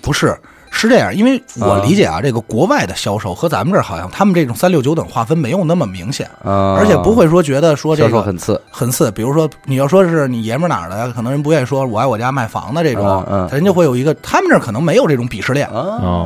[0.00, 0.36] 不是。
[0.70, 1.82] 是这样，因为我啊。
[1.84, 15.68] 理解啊，这个国外的销售和咱们这儿好像他们这种三六九等划分没有那么明显，啊，而且不会说觉得说这销售个很次，很次，比如说你要说是你爷们儿哪儿的，可能人不愿意说我爱我家卖房的这种嗯，嗯人就会有一个，他们这儿可能没有这种鄙视链，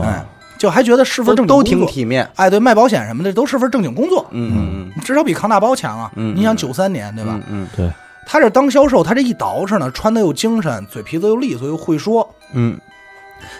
[0.02, 0.24] 哎，
[0.58, 6.10] 就还觉得是份都都正经工作挺体面，哎，对，卖保险什么的都是份正经工作，嗯嗯至少比扛大包强啊。
[6.16, 7.38] 嗯你想九三年对吧？
[7.48, 7.90] 嗯对，
[8.26, 12.28] 他这当销售，他这一捯饬呢，穿的又精神，嘴皮子又利索又会说。
[12.54, 12.78] 嗯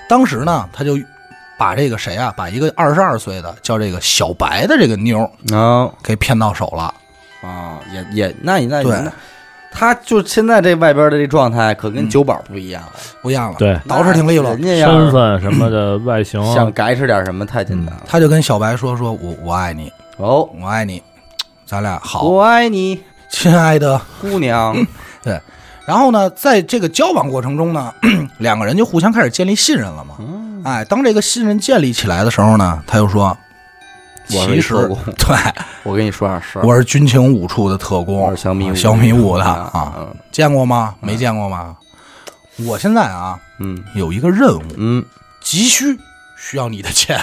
[0.09, 0.99] 当时呢，他就
[1.59, 6.92] 把这个谁啊，把一个二十二岁的叫这个小白的这个妞儿嗯，哦给骗到手了。
[7.42, 8.92] 啊，也也那你那对。
[8.92, 9.12] 那
[9.75, 12.92] 他就现在这外边的这状态，可跟酒保不一样了，
[13.23, 14.51] 不一样了，对，捯饬挺利落。
[14.51, 14.62] 人。
[14.62, 18.03] 家要身份什么的外形，想改吃点什么，太简单了。
[18.07, 21.03] 他就跟小白说：“说我我爱你，哦，我爱你，
[21.64, 23.99] 咱俩好，我爱你，亲爱的。
[24.21, 24.77] 姑娘。
[25.87, 27.92] ”然后呢，在这个交往过程中呢，
[28.38, 30.14] 两个人就互相开始建立信任了嘛。
[30.21, 33.37] 嗯，哎，当这个信任建立起来的时候呢，他又说
[34.31, 34.75] ：“我其实
[35.18, 35.37] 对，
[35.83, 38.75] 我跟你说点事儿，我是军情五处的特工，我是小米五。
[38.75, 40.14] 小米五的啊，嗯。
[40.31, 40.95] 见过吗？
[41.01, 41.77] 没见过吗？
[42.66, 43.83] 我现在啊嗯。
[43.95, 45.05] 有一个任务，嗯，
[45.40, 45.99] 急需
[46.37, 47.18] 需要你的钱，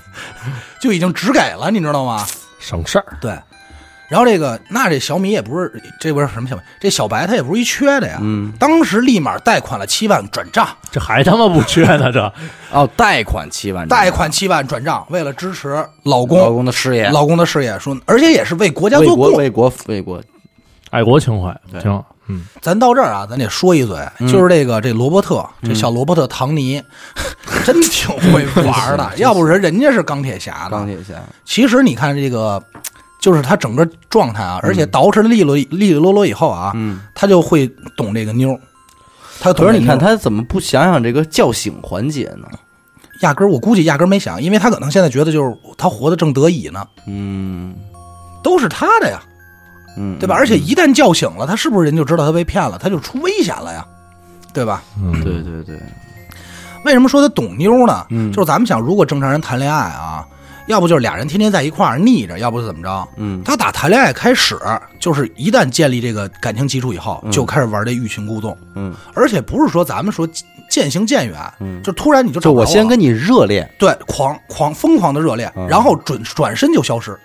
[0.80, 2.26] 就已经只给了，你知道吗？
[2.60, 3.32] 省事儿，对。
[4.08, 8.18] 然后这个，那这小米也不是，这不是什么小米，这小白他也不是一缺的呀。
[8.22, 12.32] 嗯，当时立马贷款了七万转账，这还他妈不缺呢，这。
[12.72, 16.38] 哦，贷款七万，贷款七万转账，为了支持老公。
[16.38, 19.16] 老公的事业，老公的事业，说而且也是为国家做贡。
[19.16, 20.22] 国为国为国，
[20.90, 21.80] 爱国情怀，对。
[21.80, 24.28] 挺好，嗯，咱到这儿啊，咱得说一嘴，嗯。
[24.28, 26.82] 就是这个这罗伯特，这小罗伯特唐尼，
[27.64, 29.10] 真挺会玩的。
[29.16, 32.62] 要不是人家是钢铁侠呢，钢铁侠，其实你看这个，
[33.20, 38.60] 就是他整个状态啊，而且捯饬的利落利利落落以后啊，嗯，他就会懂这个妞儿。
[39.40, 42.46] 他懂可是这妞儿你看他怎么不想想这个叫醒环节呢？
[43.22, 47.74] 压根儿我估计压根儿没想，因为他可能现在觉得就是他活得正得意呢，嗯
[48.44, 49.20] 都是他的呀，
[49.96, 50.36] 嗯，对吧？
[50.36, 53.84] 而且一旦叫醒了，他是不是人就知道他被骗了，他就出危险了呀，
[54.54, 54.82] 对吧？
[55.02, 55.76] 嗯，对对对，
[56.84, 58.06] 为什么说他懂妞呢？
[58.10, 60.24] 嗯就是咱们想，如果正常人谈恋爱啊，
[60.68, 63.08] 要不就是俩人天天在一块儿腻着，要不是怎么着？
[63.16, 63.42] 嗯。
[63.44, 64.56] 他打谈恋爱开始，
[65.00, 67.32] 就是一旦建立这个感情基础以后，嗯。
[67.32, 68.94] 就开始玩这欲擒故纵，嗯。
[69.14, 70.28] 而且不是说咱们说
[70.70, 75.66] 渐行渐远，嗯，就突然你就就找我先跟你热恋，对狂狂疯狂的热恋，嗯。
[75.66, 77.18] 然后转转身就消失。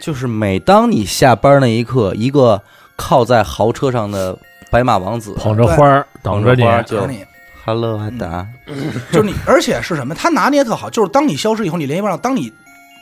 [0.00, 2.60] 就是每当你下班那一刻，一个
[2.96, 4.36] 靠在豪车上的
[4.68, 6.62] 白马王子捧着花儿等着你。
[6.88, 7.24] 等你。
[7.64, 8.44] 哈喽阿达，
[9.12, 10.12] 就是你，而且是什么？
[10.16, 12.52] 他拿捏特好，就是当你消失以后，你联系不上，当你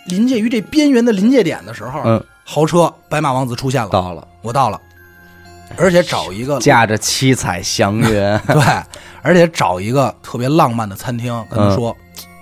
[0.07, 4.81] 临界于这边缘的临界点的时候，嗯，豪车白马王子出现了，到了，我到了，
[5.77, 8.11] 而且找一个驾着七彩祥云，
[8.47, 8.83] 对，
[9.23, 11.97] 而且找一个特别浪漫的餐厅，跟他说，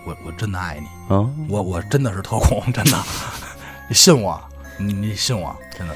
[0.06, 2.98] 我我真的爱你，嗯，我我真的是特工，真的，
[3.88, 4.40] 你信我，
[4.78, 5.94] 你你信我，真的。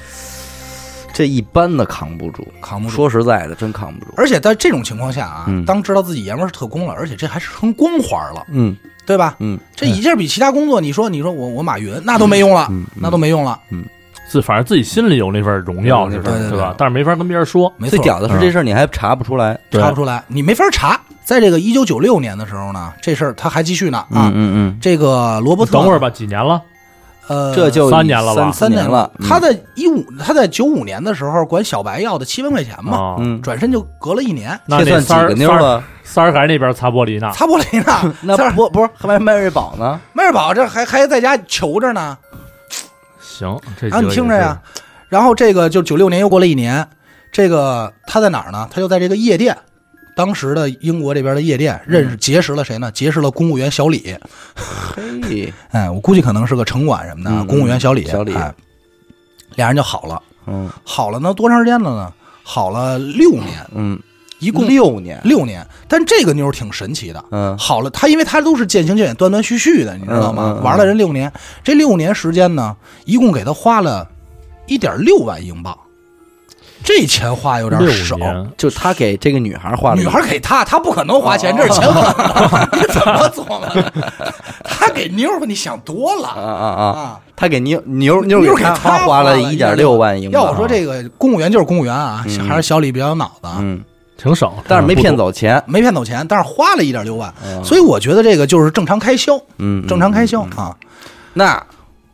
[1.15, 2.97] 这一般的扛不住，扛不住。
[2.97, 4.15] 说实在的，真扛不住。
[4.17, 5.63] 而且在这种情况下啊，嗯。
[5.67, 8.75] 当知道自己爷们儿是特工了，而且这还是成光环了，嗯
[9.07, 9.37] 对吧？
[9.39, 13.85] 嗯，这一下比其他工作，你说你说我我马云那都没用了，那都没用了，嗯
[14.29, 16.31] 自反正自己心里有那份荣耀，是吧？
[16.31, 16.75] 有那份对吧？
[16.79, 17.71] 但是没法跟别人说。
[17.77, 20.99] 没错最，屌的是这事儿你还查不出来查不出来，你没法查。
[21.23, 24.33] 在这个一九九六年的时候呢，这事儿他还继续呢啊。
[24.35, 26.63] 嗯嗯这个罗伯特，等会儿，吧，几年了？
[27.29, 29.11] 呃，嗯，这就三年了吧三三年年了。
[29.21, 35.85] 他在一五，他在九五年的时候管小白要的七万块钱嘛，啊，嗯，转身就隔了一年，那那三儿几个妞三儿了？
[36.05, 37.31] 三儿还那边擦玻璃呢。
[37.33, 38.15] 擦玻璃呢。
[38.23, 40.01] 那三儿不不是还迈瑞宝呢？
[40.13, 42.19] 迈瑞宝这还还在家求着呢。
[43.21, 44.61] 行，这啊，你听着呀。
[45.09, 46.87] 然后这个就九六年又过了一年，
[47.31, 48.69] 这个他在哪儿呢？
[48.71, 49.57] 他就在这个夜店，
[50.15, 52.91] 当时的英国这边的夜店认识结识了谁呢？
[52.93, 54.17] 结识了公务员小李。
[55.25, 58.07] 嘿， 哎，我估计可能是个城管什么的，嗯公务员小李。
[58.07, 58.35] 小李。
[58.35, 58.55] 哎，
[59.57, 60.71] 俩人就好了，嗯。
[60.85, 62.13] 好了呢，多长时间了呢？
[62.43, 63.99] 好了六年，嗯，
[64.41, 65.67] 一共六年，六年。
[65.89, 67.57] 但这个妞儿挺神奇的，嗯。
[67.57, 70.43] 好了，她因为她都是渐行渐远、断断续续的，你知道吗？
[70.45, 70.63] 嗯嗯嗯。
[70.63, 74.09] 玩了人六年，这六年时间呢，一共给她花了
[74.67, 75.79] 一点六万英镑，
[76.95, 78.17] 这钱花有点六少。
[78.57, 83.93] 就他给这个女孩花了女孩给他，他不可能花钱，哦这是钱花，你 怎么琢磨的？
[84.65, 86.85] 他给妞吧，你想多了啊啊啊！
[86.85, 87.21] 啊！
[87.35, 90.43] 他给妞妞妞给他他花了一一点六万英镑。
[90.43, 93.83] 要我说，这个公务员就是公务员啊，嗯还是小李比较有脑子啊，嗯，
[94.17, 95.25] 挺省，但是没骗走。
[95.25, 95.63] 走钱。
[95.67, 100.77] 没骗走钱，但是花了一点六万，嗯所以我觉得这个就是正常开销，嗯，正常开销嗯嗯啊，
[101.33, 101.67] 那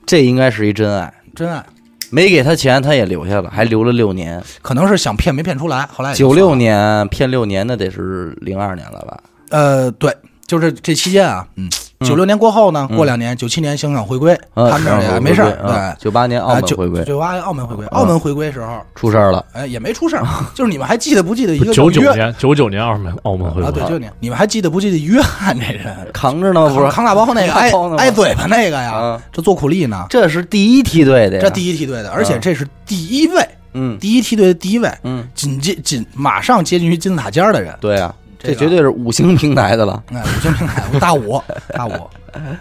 [0.06, 1.62] 这应该是一真爱，真爱。
[2.10, 4.42] 没给他钱，他也留下了，还留了六年。
[4.62, 9.20] 可能是想骗没骗出来，后来九六，年骗六年，那得是零二年了吧？
[9.50, 10.14] 呃，对，
[10.48, 11.68] 就是这期间啊，嗯，
[12.00, 20.24] 九六年过后呢，过两年，九七年香港回归，嗯他们这儿也没事儿，对，九八年澳门回归九八澳门回归，嗯澳门回归时候，出事儿了，哎，也没出事儿，
[20.56, 23.70] 就是你们还记得不记得一个九九年，九九年澳门澳门回归啊？
[23.70, 25.94] 对，归，九九年，你们还记得不记得约翰这人？
[26.14, 26.90] 扛着呢，不是？
[26.90, 41.42] 扛大包那个挨挨嘴巴那个呀啊，这做苦力呢，这是第一梯队的，这第一梯队的，而且这是第一位，嗯第一梯队的第一位，嗯，紧接紧马上接近于金字塔尖儿的人，对啊，这绝对是五星平台的了，哎，五星平台大五
[41.74, 42.10] 大五，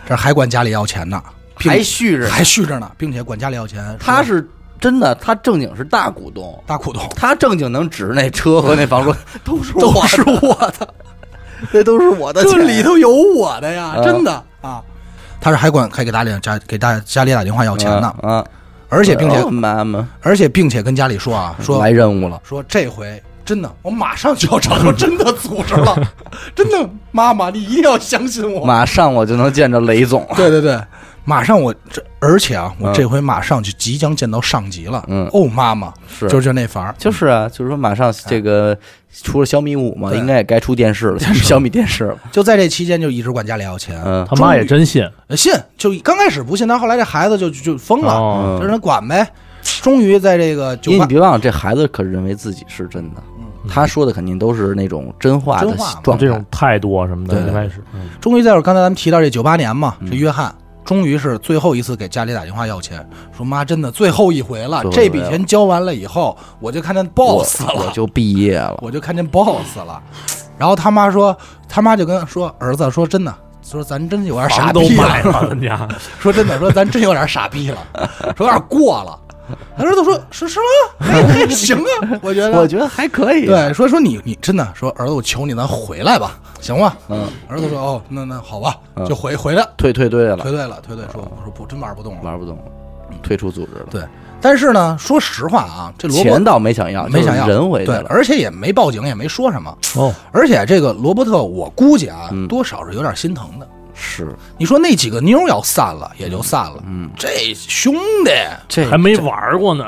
[0.07, 1.21] 这还管家里要钱呢，
[1.55, 2.29] 还续着呢。
[2.29, 4.47] 还续着呢，并且管家里要钱，他是
[4.79, 10.93] 真的，他正经是大股东，大股东，他正经能指那车和那房说 都是都我的是我的，
[11.71, 14.81] 这都是我的，这里头有我的呀，嗯真的啊。
[15.39, 18.43] 他是还管还给家里家给大家里打电话要钱呢，啊，
[18.89, 19.37] 而且并且
[20.21, 25.97] 而且并且跟家里说啊，说来任务了，说这回真的，我马上就要找到真的组织了，
[26.53, 28.65] 真的，妈妈你一定要相信我。
[28.65, 30.21] 马上我就能见着雷总。
[30.23, 30.35] 了。
[30.35, 30.77] 对对对，
[31.23, 32.93] 马上我这，而且啊，我嗯。
[32.93, 35.01] 这回马上就即将见到上级了。
[35.07, 35.29] 嗯。
[35.31, 36.27] 哦，妈妈，是。
[36.27, 38.77] 就就那法儿，就是啊，就是说马上这个
[39.23, 40.19] 除了小米五嘛，对。
[40.19, 42.17] 应该也该出电视了，小米电视了。
[42.33, 44.27] 就在这期间就一直管家里要钱，嗯。
[44.29, 45.09] 他妈也真信。
[45.27, 48.57] 呃信就刚开始不信，但后来这孩子就就就疯了，哦。
[48.59, 49.25] 就让他管呗。
[49.81, 53.21] 终于在这个你别忘了，这孩子可认为自己是真的，
[53.67, 56.25] 他说的肯定都是那种真话的真话状态。
[56.25, 58.01] 这种态度啊什么的，应该是嗯。
[58.19, 60.53] 终于在刚才咱们提到这九八年嘛，嗯这约翰
[60.85, 68.79] 终于是最后一次给家里打电话要钱，说妈真的最后一回了，这笔钱交完了以后，我就看见 boss 了，我我就毕业了。
[68.81, 70.01] 我就看见 boss 了。
[70.57, 75.21] 然后他妈说，他妈就跟说儿子说真的，说咱真有点傻逼了，
[76.19, 77.77] 说真的，说咱真有点傻逼了，
[78.35, 79.19] 说有点过了。
[79.77, 80.65] 他儿子说是是吗？
[80.99, 82.59] 还还行啊， 我觉得。
[82.59, 86.95] 我觉得还可以。，对，说说你你真的说儿子，我求你咱回来吧，行吗？
[87.09, 92.21] 嗯，儿子说哦，那那好吧，嗯就回回来，退退队了退，队了，退队说我说不真玩不动了。
[92.23, 92.63] 玩不动了，
[93.23, 93.85] 退出组织了。
[93.89, 94.01] 对，
[94.41, 98.05] 但是呢，说实话啊，这罗伯钱倒没想要，没想要人回去对，了。
[98.09, 99.75] 而且也没报警，也没说什么。
[99.95, 103.67] 哦，而且这个罗伯特，我估计啊，嗯多少是有点心疼的。
[103.99, 104.27] 是，
[104.59, 106.83] 你说那几个妞要散了，也就散了。
[106.85, 108.31] 嗯，这兄弟，
[108.67, 109.85] 这还没玩过呢，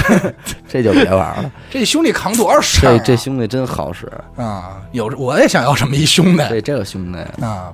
[0.68, 1.50] 这就别玩了。
[1.70, 3.02] 这兄弟扛多少事儿、这啊？
[3.06, 4.06] 这兄弟真好使，
[4.36, 7.72] 啊，有我也想要这么一兄弟这这个兄弟，啊。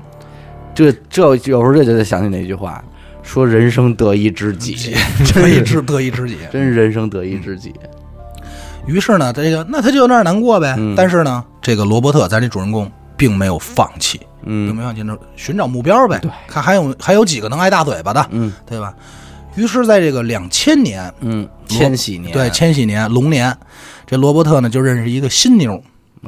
[0.77, 2.83] 这这有时候这就得想起那句话，
[3.23, 4.97] 说人生得一知己，
[5.35, 6.39] 得一知得一知己。
[6.53, 7.73] 真是人生得一知己。
[8.87, 10.75] 于是呢，这个那他就有点难过呗。
[10.77, 14.75] 嗯但是呢，这个罗伯特，咱这主人公并没有放弃，并嗯。
[14.77, 16.31] 没有放弃，那寻找目标呗，对。
[16.47, 18.53] 看还有还有几个能挨大嘴巴的，嗯。
[18.67, 18.95] 对吧？
[19.57, 23.57] 于是，在这个两千年，嗯，千禧年对，千禧年龙年，
[24.05, 25.81] 这罗伯特呢就认识一个新妞，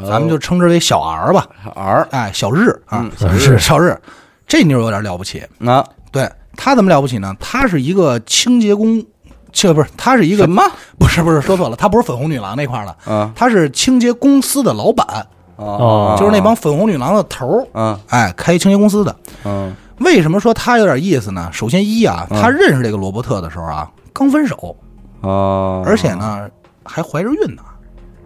[0.08, 4.00] 咱们就称之为小 R 吧，儿哎，小日啊嗯，小日，小日，
[4.46, 5.84] 这妞有点了不起，啊。
[6.12, 7.34] 对他怎么了不起呢？
[7.40, 9.04] 他是一个清洁工，
[9.50, 10.62] 这不是，他是一个什么？
[10.96, 13.32] 不是不是说错了，他不是粉红女郎那块儿的，啊。
[13.34, 15.26] 他是清洁公司的老板，
[15.56, 17.98] 哦就是那帮粉红女郎的头儿，嗯。
[18.08, 19.16] 哎，开清洁公司的。
[19.44, 19.74] 嗯。
[19.98, 21.48] 为什么说他有点意思呢？
[21.52, 22.40] 首先一啊，嗯。
[22.40, 24.76] 他认识这个罗伯特的时候啊，刚分手，
[25.22, 26.48] 哦，而且呢
[26.84, 27.62] 还怀着孕呢。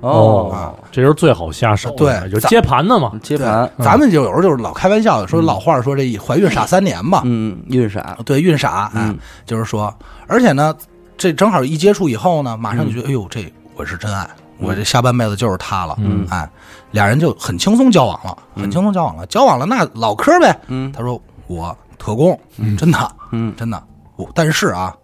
[0.01, 3.13] 哦，这就是最好下手，对就接盘的嘛。
[3.23, 9.95] 接盘，，咱们就有时候就是老开玩笑说老话说这怀孕傻三年嘛，嗯，孕傻，对，孕傻，哎嗯，就是说，
[10.27, 10.75] 而且呢，
[11.19, 14.27] 这正好一接触以后呢，马上就觉得，哎呦，这我是真爱，
[14.61, 16.49] 我这下半辈子就是他了，嗯哎，
[16.93, 20.55] 俩人就很轻松交往了，很轻松交往了，交往了那唠嗑呗。
[20.69, 22.39] 嗯他说我特工，
[22.79, 23.83] 真的，嗯 真的，
[24.17, 24.95] 我但是啊，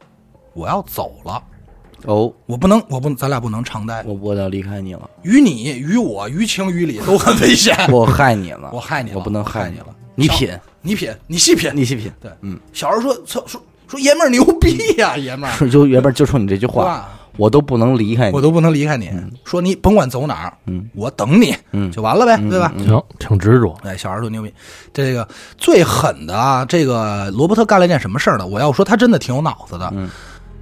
[0.55, 1.43] 我要走了，
[2.05, 10.51] 哦，我不能，我不，咱俩不能常待，我我要离开你了，于你于我于情于理都很危险， 我害你了， 我害你了，我不能害你了，你品，
[10.83, 15.53] 你品，你细品，你细品，对，嗯，小时候说说说说爷们儿牛逼呀，爷们儿。
[15.53, 17.09] 是就原本就冲你这句话？
[17.37, 19.11] 我都不能离开你，我都不能离开你，
[19.45, 22.73] 说你甭管走哪儿，嗯我等你，嗯就完了呗，对吧？
[22.79, 23.77] 行，挺执着。
[23.83, 24.53] 哎，小孩多牛逼！
[24.93, 25.27] 这个
[25.59, 28.47] 最狠的啊，这个罗伯特干了一件什么事儿呢？
[28.47, 29.91] 我要说他真的挺有脑子的。
[29.95, 30.09] 嗯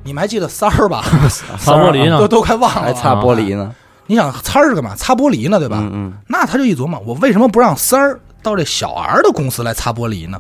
[0.07, 1.03] 你们还记得三儿吧？
[1.59, 2.83] 擦玻璃呢都都快忘了吧。
[2.83, 3.75] 还擦玻璃呢，
[4.07, 4.95] 你想三儿是干嘛？
[4.95, 5.79] 擦玻璃呢，对吧？
[5.81, 10.39] 嗯嗯，那他就一琢磨，我为什么不让三儿到这小 R 的公司来擦玻璃呢？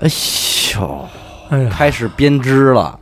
[0.00, 0.08] 哎
[0.76, 1.08] 呦，
[1.50, 2.96] 哎呀，开始编织了，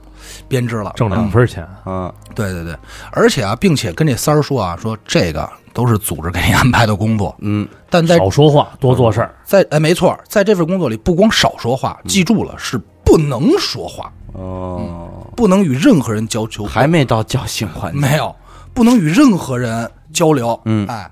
[0.51, 2.77] 编织了，挣两份钱，啊，对对对，
[3.13, 7.67] 而且啊，并且跟这三儿说啊，说这个都是组织给你安排的工作，嗯。
[7.89, 9.35] 但在少说话，多做事儿。
[9.45, 18.35] 在哎，没错，在这份工作里，不光少说话，记住了，是不能说话，哦，不能与任何人交流，还没到叫醒环节，没有，
[18.75, 20.61] 不能与任何人交流。
[20.65, 20.87] 嗯。
[20.89, 21.11] 哎，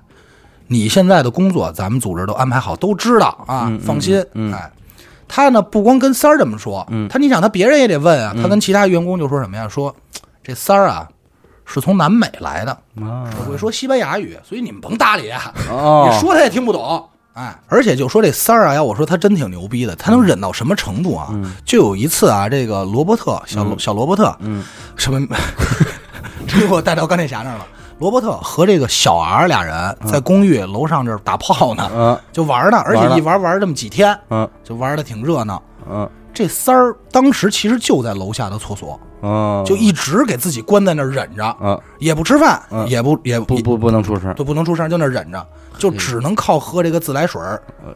[0.67, 4.23] 你现在的工作，咱们组织都安排好，都知道啊，嗯嗯放心。
[4.33, 4.53] 嗯。
[4.53, 4.71] 哎，
[5.29, 9.67] 他呢，不光跟三儿这么说，嗯他你想，他别人也得问啊，他跟其他员工就说什么呀？
[9.69, 9.95] 说
[10.43, 11.07] 这三儿啊，
[11.65, 12.77] 是从南美来的，
[13.47, 15.53] 会说西班牙语，所以你们甭搭理啊。
[15.69, 17.07] 哦，你说他也听不懂。
[17.33, 21.29] 哎，而且就说这三儿啊，要我说他真挺牛逼的，他能忍到什么程度啊？
[21.63, 24.63] 就有一次啊，这个罗伯特小罗、小罗伯特，嗯，
[24.97, 25.25] 什么，
[26.47, 27.65] 这给我带到钢铁侠那儿了。
[27.99, 32.19] 罗伯特和这个小 R 俩人在公寓楼上这儿打炮呢，嗯。
[32.31, 34.49] 就玩呢，而且一玩玩这么几天，嗯。
[34.63, 35.61] 就玩的挺热闹。
[35.89, 36.09] 嗯。
[36.33, 41.77] 这三儿当时其实就在楼下的厕所，嗯，就一直给自己关在那儿忍着，嗯。
[41.97, 42.87] 也不吃饭，嗯。
[42.87, 45.45] 也不也不不不能出声，都不能出声，就那忍着，
[45.77, 47.41] 就只能靠喝这个自来水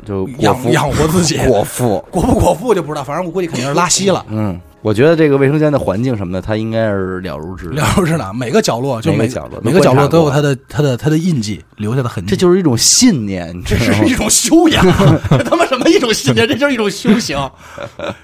[0.05, 1.37] 就养养活自己。
[1.47, 2.03] 果腹。
[2.11, 4.25] 果不果腹就不知道，反正我估计肯定是拉稀了。
[4.27, 7.77] 嗯，我觉得这个卫生间的环境什么的，他应该是了如指掌。
[7.87, 12.29] 了如指掌，每个角落就每每个角落都每个角落都有他的他的他的印记留下的痕迹。
[12.29, 14.13] 这就是一种信念，这是一？
[14.13, 14.85] 种修养，
[15.29, 16.45] 这 他妈什么一种信念？
[16.47, 17.37] 这就是一种修行，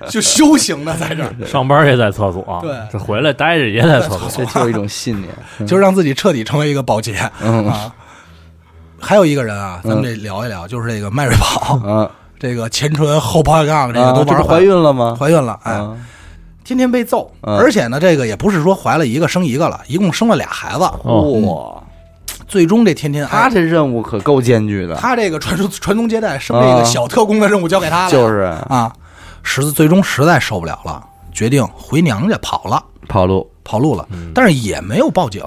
[0.09, 4.29] 就修行呢，在这儿，上班也在厕所，对这回来待着也在厕所。
[4.29, 5.67] 这就是一种信念。
[5.67, 7.91] 就是让自己彻底成为一个保洁嗯啊。
[8.99, 15.15] 还有一个人啊，咱们得聊一聊，就是这个迈锐宝，嗯，这个前唇后保险杠，这个都玩啊这不怀孕了吗？
[15.17, 15.95] 怀孕了，哎，啊
[16.69, 17.57] 天天被揍，嗯。
[17.57, 21.21] 而且呢，这个也不是说怀了一个生一个了，一共生了俩孩子，哦。
[21.41, 21.83] 哇，
[22.47, 28.55] 最终这天天哎他这任务可够艰巨的，他这个传宗传宗接代生这个啊小特工的任务交给他了，就是。
[28.69, 28.93] 啊，
[29.43, 33.49] 实最终实在受不了了，决定回娘家跑了，跑路。
[33.61, 35.43] 跑路了，但是也没有报警，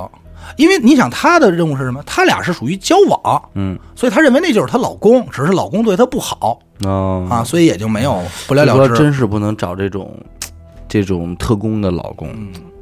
[0.57, 2.01] 因为你想他的任务是什么？
[2.07, 3.77] 他俩是属于交往，嗯。
[3.97, 6.57] 所以他认为那就是她老公，只是老公对她不好。
[6.85, 7.27] 哦。
[7.29, 8.95] 啊，所以也就没有不了了之。
[8.95, 10.17] 真是不能找这种
[11.01, 12.29] 这种特工的老公，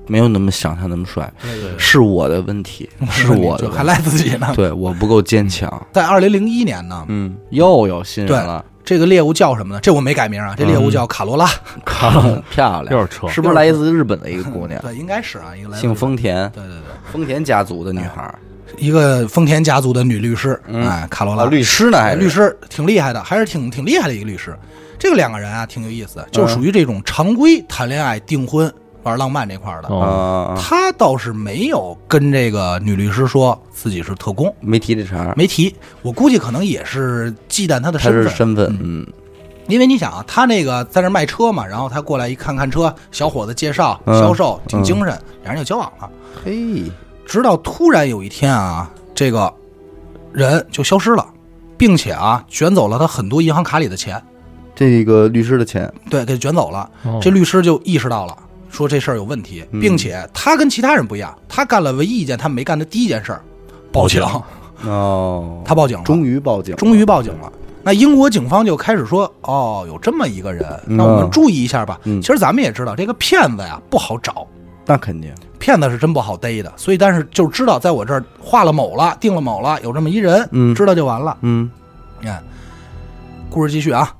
[0.08, 1.32] 没有那么想象那么帅，
[1.78, 4.52] 是我的问题，是我的还赖自己呢。
[4.56, 5.70] 对我不够坚强。
[5.94, 9.80] 在二零零一年呢，嗯，又有新对人了，这个猎物叫什么呢？
[9.80, 11.48] 这我没改名啊，这猎物叫卡罗拉，
[11.84, 13.28] 漂亮，又是车。
[13.28, 14.80] 是不是来自日本的一个姑娘？
[14.82, 18.22] 对，应该是啊，一个来自姓丰田，对对对，丰田家族的女孩。
[18.22, 18.34] 儿，
[18.78, 20.84] 一个丰田家族的女律师，嗯。
[20.88, 21.44] 哎，卡罗拉。
[21.44, 22.18] 啊律师呢还是？
[22.18, 24.56] 律师挺厉害的，还是挺挺厉害的一个律师。
[25.00, 29.88] 这个两个人啊，挺有意思，就嗯属于这种常规谈恋爱、订婚、玩浪漫这块儿的。
[30.60, 35.74] 他倒是没有跟这个女律师说自己是特工，没提这茬儿，没提。
[36.02, 39.06] 我估计可能也是忌惮他的他身份，是身份，嗯。
[39.68, 44.20] 因为你想啊，他那个在那卖车嘛，然后他过来一看看车，小伙子介绍嗯。
[44.20, 46.10] 销售，挺精神，俩人就交往了。
[46.44, 46.84] 嘿，
[47.24, 49.50] 直到突然有一天啊，这个
[50.32, 51.26] 人就消失了，
[51.78, 54.20] 并且啊卷走了他很多银行卡里的钱，
[54.88, 56.88] 这个律师的钱，对，给卷走了。
[57.04, 58.36] 哦这律师就意识到了，
[58.70, 63.42] 说这事儿有问题，嗯并且他跟其他人不一样，他干了唯一一件他没干的第一件事儿，
[63.92, 64.22] 报警。
[64.84, 67.52] 哦， 他报警了，终于报警，终于报警了。
[67.82, 71.98] 那英国警方就开始说：“哦，有这么一个人，嗯那我们注意一下吧。
[72.04, 74.46] 嗯其实咱们也知道，这个骗子呀不好找，
[74.86, 76.72] 那肯定，骗子是真不好逮的。
[76.76, 81.36] 所以，但是就知道在我这儿画了某了，定了某了，有这么一人，嗯知道就完了。
[81.40, 81.70] 嗯
[82.20, 82.42] 你看，
[83.48, 84.14] 故事继续啊。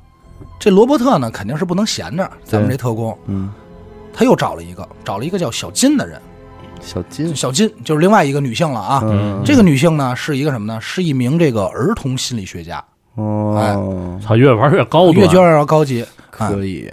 [0.61, 3.51] 这罗伯特呢，肯定是不能闲着，咱们这特工，嗯，
[4.13, 6.21] 他又找了一个，找了一个叫小金的人。
[6.83, 9.01] 小金，小金就是另外一个女性了啊。
[9.03, 10.81] 嗯，这个女性呢，是一个什么呢？
[10.81, 12.85] 是一名这个儿童心理学家，
[13.15, 16.03] 哦，操，越玩越高级，越觉得要高级。
[16.03, 16.91] 啊可以，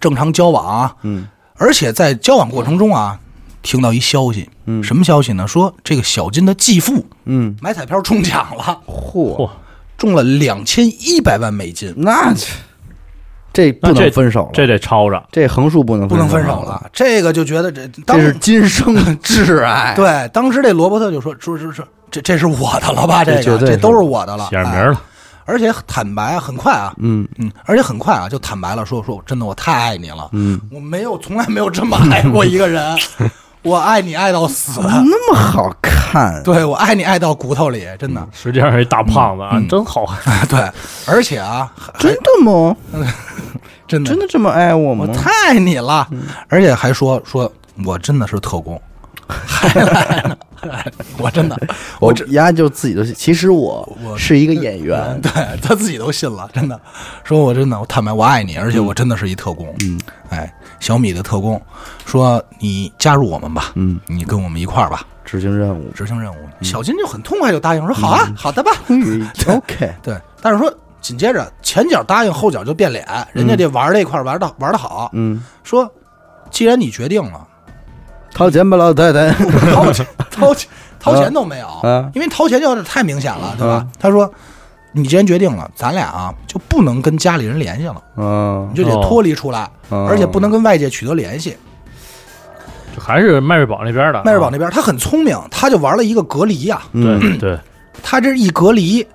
[0.00, 3.18] 正常交往啊，嗯而且在交往过程中啊，
[3.60, 5.46] 听到一消息，嗯，什么消息呢？
[5.46, 9.50] 说这个小金的继父嗯，买彩票中奖了，嚯嚯，
[9.98, 12.32] 中了两千一百万美金，那
[13.58, 15.20] 这这不能分手了，这得抄着。
[15.32, 16.88] 这横竖不能不能分手手，了。
[16.92, 23.24] 这个就觉得这当这是今生的 挚爱，对，当时这罗伯特就说说说说这这是我的了吧？
[23.24, 25.00] 这个这都是我的了，哎写上名儿了，
[25.44, 32.96] 而且坦白啊，很快啊，嗯嗯，而且很快啊，就坦白了，说说真的，我太爱你了，嗯，我没有从来没有这么爱过一个人，
[33.68, 40.44] 我爱你爱到死，那么好看， 对我爱你爱到骨头里，真的，实际上是一大胖子啊，嗯真好看。
[40.48, 40.58] 对，
[41.06, 42.74] 而且啊，真的吗？
[43.86, 44.10] 真的。
[44.10, 45.04] 真的这么爱我吗？
[45.08, 45.14] 我？
[45.14, 46.06] 太爱你了，
[46.48, 47.50] 而且还说说
[47.84, 48.80] 我真的是特工，
[49.46, 50.36] 还来呢，
[51.18, 51.58] 我真的，
[52.00, 56.80] 我丫就自己都信，其实我我是一个演员， 对他自己都信了，真的，
[57.24, 59.72] 说我真的，我坦白，我爱你，而且我真的是一特工。
[59.82, 60.00] 嗯，
[60.30, 61.60] 哎，小米的特工
[62.06, 66.36] 说你加入我们吧，嗯，你跟我们一块儿吧，执行任务，执行任务。
[66.62, 68.70] 小金就很痛快就答应说好啊，好的吧。
[68.88, 75.88] 嗯，OK，对，但是说紧接着前脚答应，后脚就变脸，人家这玩这块儿玩的玩的好，嗯，说
[76.50, 77.46] 既然你决定了，
[78.32, 79.30] 掏钱吧，老太太，
[79.72, 80.68] 掏钱掏钱
[81.00, 83.74] 掏钱都没有，啊因为掏钱就是太明显了，对吧？
[83.74, 83.86] 啊。
[83.98, 84.30] 他说。
[84.90, 90.06] 你既然决定了，咱俩啊就不能跟家里人联系了，嗯你就得脱离出来，哦。
[90.08, 91.54] 而且不能跟外界取得联系。
[92.96, 97.20] 这还是迈锐宝那边的啊，迈锐宝那边他很聪明，他就玩了一个隔离呀、嗯。
[97.20, 97.58] 对对，
[98.02, 99.06] 他这一隔离，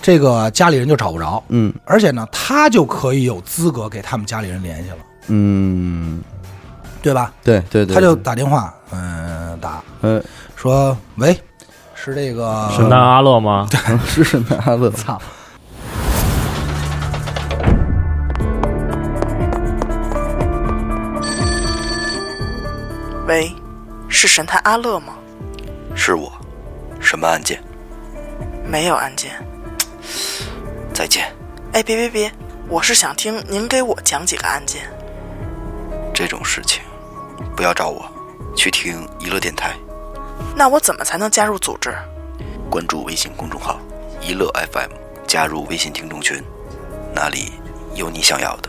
[0.00, 1.74] 这个家里人就找不着，嗯。
[1.84, 4.96] 而且呢，他就可以有资格给他们家里人联系了，
[5.26, 6.22] 嗯，
[7.06, 7.32] 对吧？
[7.44, 10.20] 对对对，他就打电话，嗯，打嗯
[10.56, 11.40] 说喂，
[11.94, 13.68] 是这个神探阿乐吗？
[13.70, 15.16] 对 是神探阿乐，操，
[23.28, 23.54] 喂，
[24.08, 25.14] 是神探阿乐吗？
[25.94, 26.32] 是我，
[27.00, 27.62] 什么案件？
[28.64, 29.30] 没有案件。
[30.92, 31.32] 再见。
[31.72, 32.32] 哎，别别别，
[32.68, 34.82] 我是想听您给我讲几个案件。
[36.14, 36.82] 这种事情，
[37.56, 38.04] 不要找我，
[38.54, 39.74] 去听娱乐电台，
[40.54, 41.94] 那我怎么才能加入组织？
[42.70, 43.78] 关注微信公众号
[44.26, 44.90] “娱乐 FM”，
[45.26, 46.42] 加入微信听众群，
[47.14, 47.52] 那里
[47.94, 48.68] 有你想要的。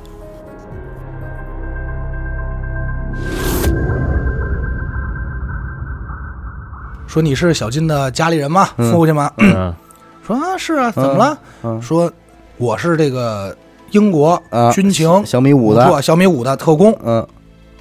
[7.07, 8.69] 说你是小金的家里人吗？
[8.77, 9.31] 嗯父亲吗？
[9.37, 9.73] 嗯，
[10.25, 11.37] 说啊是啊，怎么了？
[11.63, 12.11] 嗯说
[12.57, 13.55] 我是这个
[13.91, 17.27] 英国啊军情小米五武的，特小米五的特工，嗯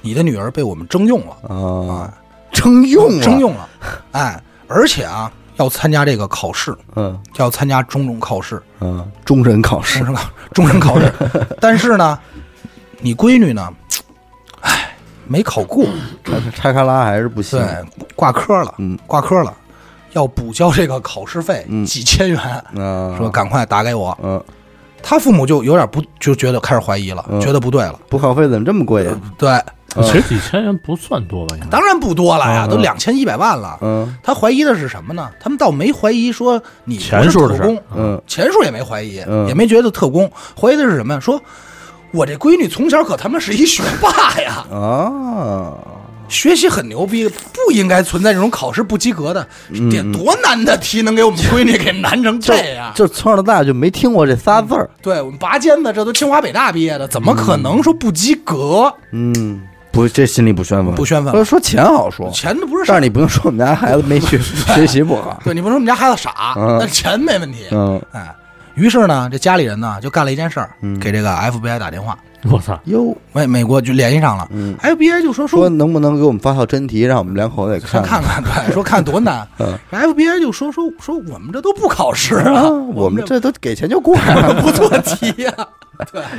[0.07, 1.53] 你的女儿被我们征用了。
[1.53, 2.13] 啊，
[2.53, 3.23] 征用了？
[3.23, 3.67] 征，用了，
[4.13, 7.19] 哎，而且啊要参加这个考试，嗯。
[7.35, 9.99] 要参加中种考试，嗯，终身考试。
[9.99, 11.13] 终，身考终身考试。
[11.59, 12.17] 但是呢，
[12.99, 13.69] 你闺女呢，
[14.61, 14.95] 哎，
[15.27, 15.85] 没考过，
[16.23, 18.97] 拆拆开拉还是不行，对，挂科了，嗯。
[19.05, 19.53] 挂科了，
[20.13, 21.85] 要补交这个考试费嗯。
[21.85, 24.17] 几千元，啊，说赶快打给我。
[24.23, 24.41] 嗯，
[25.03, 27.39] 他父母就有点不，就觉得开始怀疑了，嗯。
[27.41, 27.99] 觉得不对了。
[28.09, 29.11] 补考费怎么这么贵呀？
[29.37, 29.63] 对，嗯
[30.03, 31.55] 其实几千元不算多吧？
[31.55, 31.67] 应该。
[31.67, 33.77] 当然不多了呀，嗯都两千一百万了。
[33.81, 34.15] 嗯。
[34.21, 35.29] 他怀疑的是什么呢？
[35.39, 38.21] 他们倒没怀疑说你是钱数特工，嗯。
[38.27, 39.47] 钱数也没怀疑，嗯。
[39.47, 40.29] 也没觉得特工，
[40.59, 41.13] 怀疑的是什么？
[41.13, 41.19] 呀？
[41.19, 41.41] 说
[42.11, 45.73] 我这闺女从小可他妈是一学霸呀，啊，
[46.29, 52.93] 学习很牛逼，不应该存在这种考试不及格的，嗯得多难的题能给我们闺女给难成这样？
[52.95, 58.91] 就从小到大就没听过这仨字儿，对我们拔尖子，这都清华北大毕业的，怎么可能说不及格？
[59.11, 59.61] 嗯，
[59.97, 64.37] 不，这心里不宣愤，不宣愤说说钱好说，钱都不是事儿但是你不能说我们家孩子没学
[64.75, 67.65] 学习不好，对你不能说我们家孩子傻，嗯但是钱没问题。
[67.71, 68.33] 嗯哎，
[68.75, 72.15] 于是呢，这家里人呢就干了一件事儿，嗯给这个 FBI 打电话，
[72.51, 74.47] 我操，哟，美美国就联系上了。
[74.51, 78.21] 嗯，，FBI 就说说说能不能给我们发套真题，让我们两口子也看看。
[78.21, 79.45] 看，对， 说看多难。
[79.59, 85.51] 嗯，FBI 就说说说我们这都不考试啊啊，我们这这都给钱就过呀， 不做题呀，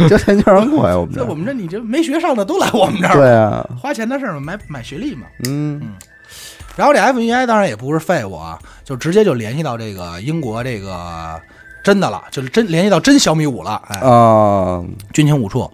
[0.09, 1.21] 交钱就让过呀，我们这。
[1.21, 5.23] 这我们这你这没学上的都来我们这儿，对啊，花钱的事儿嘛，买买学历嘛。
[5.49, 5.81] 嗯。
[6.77, 11.35] 然后这 FBI 当然也不是废物啊，就直接就联系到这个英国这个
[11.83, 14.81] 真的了，就是真联系到真小米五了，哎，啊，
[15.13, 15.69] 军情五处。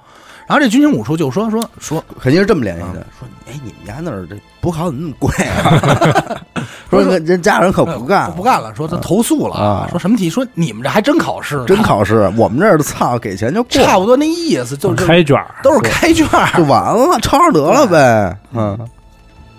[0.55, 6.40] 然后这军情五处就说说说肯定是这么联系的，说哎，你们家那儿这补考怎么那么贵啊？
[6.88, 10.30] 说人人家人可不干，不干了，说他投诉了啊说什么题？
[10.30, 16.24] 说你们这还真考试，真考试，我们这儿的操给钱就过，差不多那意思，就是开卷，都是开卷。
[16.57, 18.38] 就完了，抄上得了呗。
[18.52, 18.78] 嗯，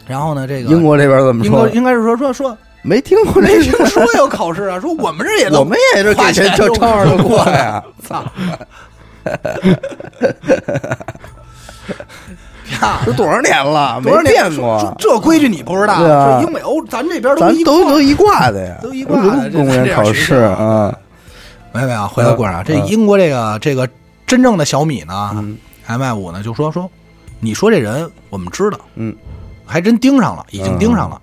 [0.07, 1.45] 然后呢，这个英国这边怎么说？
[1.45, 7.83] 英国应该是说说说没听过没这个，听说有考试啊，说我们这也我们也是给钱就抄上就过呀。
[8.07, 8.23] 操！
[12.81, 14.95] 呀， 都多少年了，没多少年变过。
[14.99, 15.97] 这规矩你不知道？
[15.99, 16.39] 对啊。
[16.39, 20.93] 说英美欧咱这边咱一块都都一挂的呀，都一挂的公务员考试啊，
[21.71, 23.87] 没有没有，回到过上，这嗯英国这个这个
[24.25, 25.57] 真正的小米呢嗯
[25.87, 26.89] ，MI 五呢就说说，
[27.39, 29.15] 你说这人我们知道，嗯，
[29.65, 31.21] 还真盯上了，已经盯上了，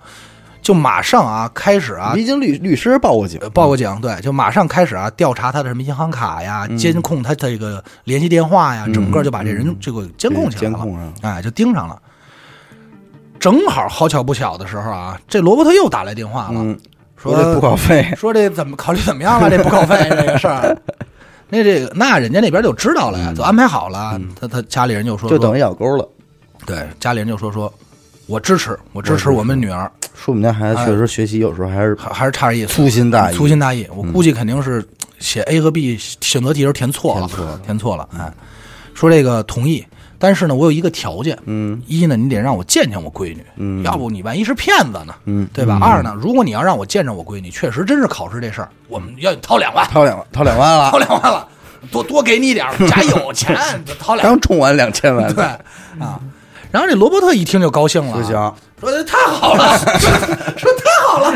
[0.62, 12.00] 就马上啊开始啊已经律律师报过警呃，报过警，对，就马上开始啊调查他的什么银行卡呀，嗯监控他这个联系电话呀，嗯整个就把这人这个监控起来了，监控上，哎，就盯上了。
[13.40, 16.78] 正好好巧不巧的时候啊，这罗伯特又打来电话了，嗯，
[17.16, 19.50] 说这补考费， 说这怎么考虑怎么样了？
[19.50, 20.76] 这补考费这个事儿，
[21.48, 24.20] 那这个那人家那边就知道了呀，都安排好了。
[24.40, 26.08] 他他家里人就说，说就等于咬钩了。
[26.64, 27.72] 对家里人就说说，
[28.26, 33.86] 我支持，我支持我们女儿，说我们家孩子确实学习有时候还是还还是差点意思，粗心大意，粗心大意。
[33.94, 34.84] 我估计肯定是
[35.18, 38.08] 写 A 和 B 选择题时候填错了，填错了填错了。
[38.18, 38.32] 哎，
[38.94, 39.84] 说这个同意，
[40.18, 45.78] 但是呢，我有一个条件，嗯一呢，你得让我见见我闺女，嗯要不你万一是骗子呢，嗯，对吧？
[45.82, 51.48] 二呢，如果你要让我见着我闺女，确实真是考试这事儿，我们要掏两万，掏两万，掏两万了掏，两万了，
[51.90, 53.56] 多多给你点儿，家有钱，
[53.98, 55.44] 掏两万，刚充完两千万，对
[55.98, 56.20] 啊。
[56.72, 58.32] 然后这罗伯特一听就高兴了，不行，
[58.80, 59.78] 说太好了，
[60.56, 61.32] 说太好了，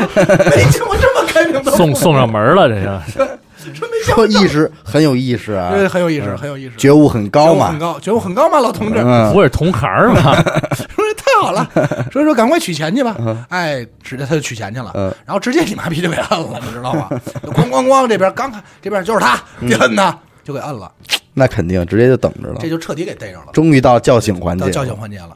[0.55, 1.71] 没见过这么开明的？
[1.77, 3.29] 送送上门了，这是。
[3.73, 6.37] 说没见说意识很有意识啊，对，很有意识，嗯。
[6.37, 7.67] 很有意识，觉悟很高嘛。
[7.67, 8.99] 觉悟很，高，觉悟很高嘛，老同志。
[9.03, 9.33] 嗯。
[9.33, 10.33] 不是同行儿吗？
[10.95, 11.69] 说太好了，
[12.13, 13.15] 所以说赶快取钱去吧。
[13.49, 15.13] 哎，直接他就取钱去了，嗯。
[15.25, 17.09] 然后直接你妈逼就给摁了，你知道吗？
[17.43, 19.67] 咣咣咣，这边刚看这边就是他，嗯。
[19.67, 20.17] 别摁他，
[20.47, 20.89] 就给摁了，
[21.33, 22.55] 那肯定直接就等着了。
[22.61, 22.69] 这。
[22.69, 25.31] 就彻底给逮着了，终于到叫醒环节叫醒环节了。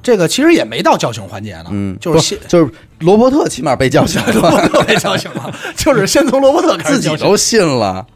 [0.00, 2.70] 这个其实也没到叫醒环节呢，嗯，就是先就是
[3.00, 4.30] 罗伯特起码被叫醒了。
[4.38, 6.94] 罗伯，特被叫醒了， 就是先从罗伯特开始。
[6.94, 8.06] 自己都信了，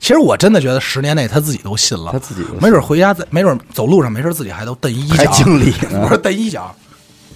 [0.00, 6.00] 其实我真的觉得十年内他自己都信了，他自己都信没准回家在，没准走路上没事自己还都蹬一脚，还敬礼呢。
[6.02, 6.74] 我说蹬一脚，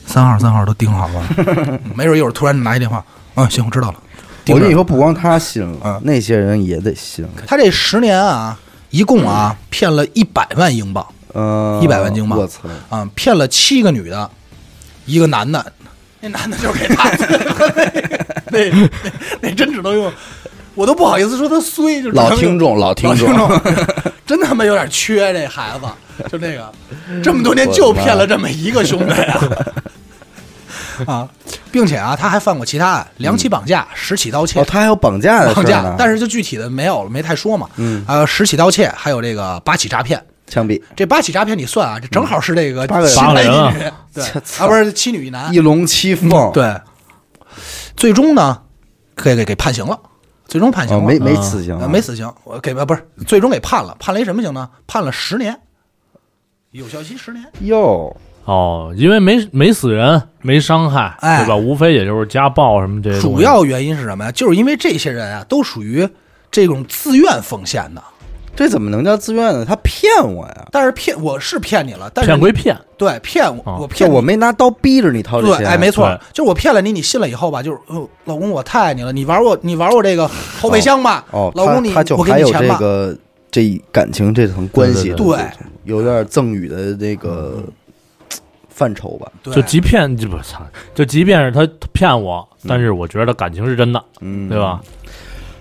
[0.04, 3.04] 三号三号都盯好了，没准一会儿突然拿一电话，
[3.36, 4.02] 嗯，行，我知道了。
[4.48, 7.24] 我跟你说，不光他信了嗯，那些人也得信。
[7.46, 8.58] 他这十年啊，
[8.90, 11.06] 一共啊骗了一百万英镑。
[11.34, 12.38] 嗯，100万英镑。
[12.38, 12.60] 我操！
[12.90, 14.30] 啊，骗了七个女的，
[15.06, 15.72] 一个男的，
[16.20, 17.08] 那男的就是给他，
[18.50, 18.90] 那那
[19.40, 20.12] 那真只能用，
[20.74, 23.60] 我都不好意思说他衰，就是老听众，老听老听众，众，
[24.26, 26.72] 真他妈有点缺这孩子，就这个，
[27.22, 29.40] 这么多年就骗了这么一个兄弟啊！
[31.10, 31.28] 啊，
[31.70, 37.68] 并且啊，他还犯过其他案，两起绑架、十起盗窃哦，、他还有绑架的绑架，，但是就具体的没有了，没太说嘛。
[37.76, 40.22] 嗯呃，十起盗窃，还有这个八起诈骗。
[40.48, 44.24] 枪毙这八起诈骗你算啊，这正好是这个八个人七男一女， 对
[44.58, 46.78] 啊，不是七女一男一，龙七凤，对。
[47.96, 48.60] 最终呢，
[49.16, 49.98] 给给给判刑了，
[50.46, 54.68] 最终判刑没没死刑啊，呃没死刑，我给呃不是，最终给判了，判了一什么刑呢？
[54.86, 55.58] 判了十年，
[56.72, 57.44] 有效期十年。
[57.60, 61.56] 哟，哦，因为没没死人，没伤害，哎对吧？
[61.56, 63.36] 无非也就是家暴什么这些东西。
[63.36, 64.32] 主要原因是什么呀？
[64.32, 66.08] 就是因为这些人啊，都属于
[66.50, 68.02] 这种自愿奉献的。
[68.54, 69.64] 这怎么能叫自愿呢？
[69.64, 70.68] 他骗我呀！
[70.70, 80.28] 但是骗我是骗你了，但是你骗归骗，对骗我，我骗你我没拿刀逼着你掏这对，钱，哎，没错对，就是我骗了你，你信了以后吧，就是，哦，老公我太爱你了，你玩我，你玩我这个
[80.60, 83.16] 后备箱吧，哦，老公你他他就我给还有你钱吧，这个
[83.50, 85.38] 这感情这层关系的对
[85.84, 87.62] 有点赠予的这个
[88.74, 89.30] 范畴吧。
[89.42, 90.62] 对就即便就不操，
[90.94, 94.80] 就即便是他骗我，但是我觉得感情是真的，嗯，对吧？？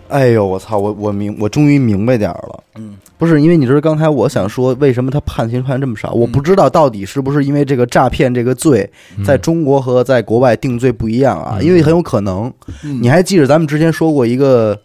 [0.07, 0.77] 哎呦，我操！
[0.77, 2.61] 我我明我终于明白点儿了。
[2.75, 6.11] 嗯，不是因为你知道刚才我想说，为什么他判刑判这么少？
[6.11, 11.59] 我不知道到底是不是因为这个诈骗这个罪嗯在中国和在国外定罪不一样啊？
[11.61, 12.51] 嗯因为很有可能，
[12.83, 14.77] 嗯你还记得咱们之前说过一个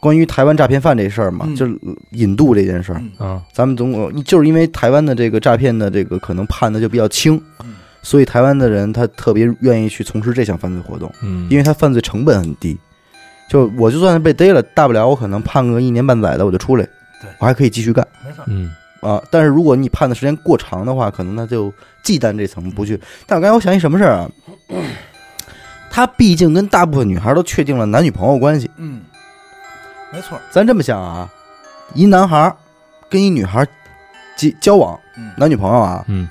[0.00, 1.56] 关于台湾诈骗犯这事儿嘛，嗯。
[1.56, 1.78] 就是
[2.12, 3.36] 引渡这件事儿，啊。
[3.36, 7.74] 嗯咱们总共就是因为台湾的这个诈骗的这个可能判的就比较轻，嗯。
[8.02, 12.78] 所以台湾的人他特别愿意去从事这项犯罪活动，嗯，因为他犯罪成本很低。
[13.50, 16.84] 就我就算是被逮了，大不了我可能判个一年半载的我就出来
[17.20, 18.06] 对，我还可以继续干。
[18.24, 18.70] 没错，嗯。
[19.00, 19.20] 啊。
[19.30, 21.72] 但是如果你判的时间过长的话，可能他就
[22.02, 22.98] 忌惮这层不去。
[23.26, 24.30] 但我刚才我想一什么事儿啊？
[25.90, 29.00] 他毕竟跟大部分女孩都确定了男女朋友关系，嗯，
[30.12, 31.28] 没错，咱这么想啊，
[31.94, 32.56] 一男孩儿
[33.10, 33.66] 跟一女孩儿
[34.36, 36.28] 交交往，嗯男女朋友啊，嗯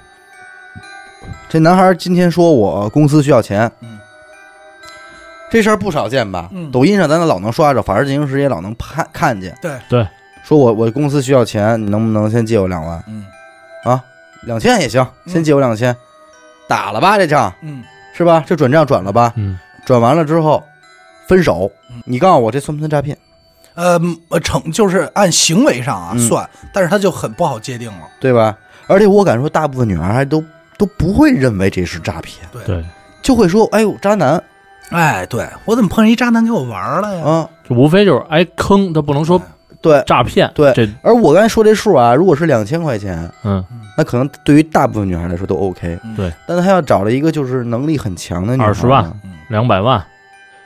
[1.49, 3.99] 这男孩儿今天说我公司需要钱，嗯
[5.49, 6.49] 这事儿不少见吧？
[6.51, 9.55] 嗯抖音上咱老能刷着，法制进行时也老能看看见。
[9.61, 10.07] 对对，
[10.43, 13.25] 说我我公司需要钱，你能不能先借我两万嗯
[13.84, 14.03] 啊？
[14.43, 15.95] 两千也行，嗯先借我两千，
[16.67, 18.43] 打了吧这仗嗯是吧？
[18.47, 19.34] 这转账转了吧？
[19.36, 20.61] 嗯转完了之后
[21.28, 23.17] 分手嗯，你告诉我这算不算诈骗？
[23.78, 27.99] 呃呃成就是按行为上啊嗯算，但是他就很不好界定了。
[28.19, 28.57] 对吧？
[28.88, 30.43] 而且我敢说，大部分女孩还都
[30.78, 32.84] 都不会认为这是诈骗，对对，
[33.21, 34.41] 就会说：“哎呦，渣男
[34.89, 37.23] 哎，对我怎么碰上一渣男给我玩了呀？
[37.25, 39.41] 啊就无非就是挨坑，他不能说！”
[39.80, 40.51] 对，诈骗。
[40.55, 43.63] 对这而我刚才说这数啊，如果是两千块钱，嗯
[43.97, 45.99] 那可能对于大部分女孩来说都 OK。
[46.03, 50.03] 嗯对，但他要找了一个就是能力很强的女孩，20万嗯两百万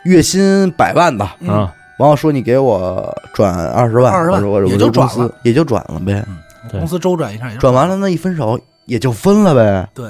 [0.03, 1.35] 月薪百万吧。
[1.39, 1.67] 嗯
[2.01, 6.25] 啊，然后说你给我转二十万，20万我说我也就转了也就转了呗。
[6.69, 10.09] 对公司周转一下也就转完了那一分手也就分了呗，对，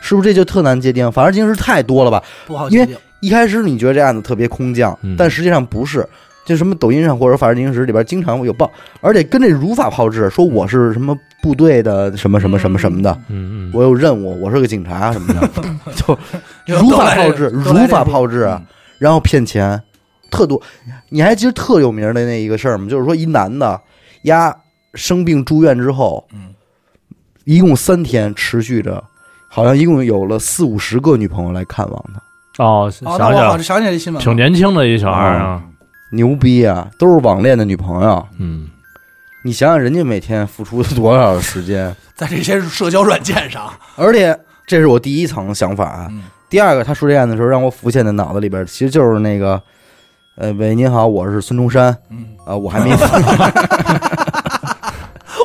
[0.00, 1.10] 是不是这就特难界定？
[1.12, 2.22] 反正金石太多了吧？
[2.48, 2.96] 因为不好界定。
[3.20, 6.06] 一开始你觉得这案子特别空降，嗯但实际上不是。
[6.44, 11.12] 就什么抖音上或者法制进行时里边经常有报，而且跟这如法炮制，说我是什么
[11.42, 15.50] 部队的什么什么什么什么的，嗯嗯，我有任务，我是个警察什么的，
[16.64, 18.62] 就如法炮制，如法炮制啊，
[18.98, 19.82] 然后骗钱，
[20.30, 20.60] 特多。
[21.08, 22.88] 你还记得特有名的那一个事儿吗？
[22.88, 23.80] 就是说一男的，
[24.22, 24.54] 丫
[24.94, 26.54] 生病住院之后，嗯
[27.44, 29.02] 一共三天持续着，
[29.48, 35.62] 好像一共有了四五十个女朋友来看望他，哦，哦，想那我好像想想起来这新闻，挺年轻的一小孩儿啊，
[36.10, 36.90] 牛逼啊！
[36.98, 38.68] 都是网恋的女朋友，嗯，
[39.44, 46.08] 你想想人家每天付出多少时间， 在这些社交软件上，而且这是我第一层想法啊。
[46.10, 49.60] 嗯第二个，他说这案的时候，让我浮现在脑子里边，其实就是那个，
[50.36, 53.04] 呃，喂，您好，我是孙中山嗯，啊、我还没死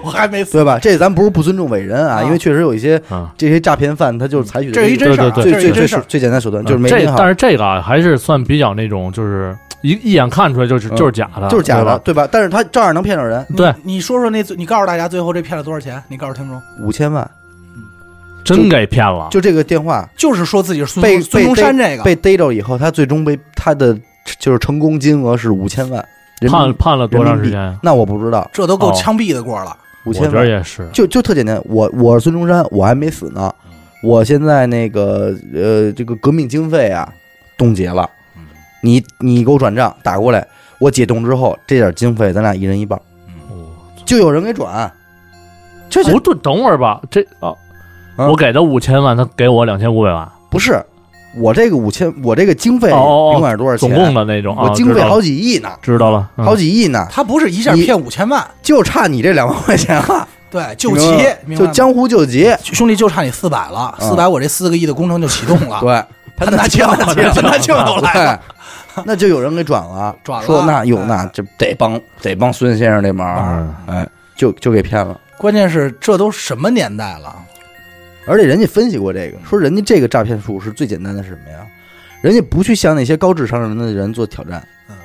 [0.04, 0.78] 我还没死，对吧？
[0.82, 5.88] 这咱不是不尊重伟人啊，啊因为确实有一些啊，这些诈骗犯，他就是采取的这是一真事儿最最最。
[6.10, 12.28] 最简单手段，就是没但是这个啊，还是算比较那种，就是一一眼看出来就是嗯就是假的，就是假的，对吧？
[12.30, 16.04] 但是他照样能骗着人，对你，说说那最，你告诉大家最后这骗了多少钱？
[16.10, 17.26] 你告诉听众，五千万，
[18.44, 23.98] 真给骗了，就这个电话就是说自己是孙孙中山这个，被逮着以后，他最终被他的
[24.39, 26.03] 就是成功金额是五千万，
[26.49, 27.80] 判判了多长时间呀？
[27.82, 29.76] 那我不知道，这都够哦枪毙的过了。
[30.03, 31.61] 我觉得五千万也是，就就特简单。
[31.65, 33.53] 我我是孙中山，我还没死呢，
[34.03, 37.07] 我现在那个呃这个革命经费啊
[37.57, 38.09] 冻结了，
[38.82, 40.47] 你你给我转账打过来，
[40.80, 42.99] 我解冻之后这点经费咱俩一人一半，
[43.49, 43.69] 哦
[44.05, 44.91] 就有人给转，
[45.91, 47.53] 不对，等会儿吧，这啊，
[48.15, 50.84] 啊我给他五千万，他给我两千五百万，不是
[51.36, 56.45] 我这个五千我这个经费哦哦哦甭管是多少钱，总共的那种啊，我经费好几亿呢，知道了，嗯。
[56.45, 61.25] 好几亿呢，他不是一下你骗五千万，就差你这两万块钱了，对，救急
[61.55, 65.79] 就江湖救急，兄弟就差你四百了，四百我这四个亿的工程就启动了。
[65.79, 66.03] 对。
[66.38, 68.41] 潘大庆，潘大庆都来了，
[69.05, 70.45] 那就有人给转了，转了。
[70.47, 71.05] 说那有哎。
[71.07, 73.38] 那就得帮得帮孙先生这忙，
[73.88, 73.95] 嗯。
[73.95, 75.15] 哎，就就给骗了。
[75.38, 77.36] 关键是这都什么年代了？
[78.26, 81.59] 而且人家分析过这个，说人家这个诈骗术是最简单的是什么呀？
[82.22, 84.65] 人家不去向那些高智商人的人做挑战。
[84.89, 84.95] 嗯，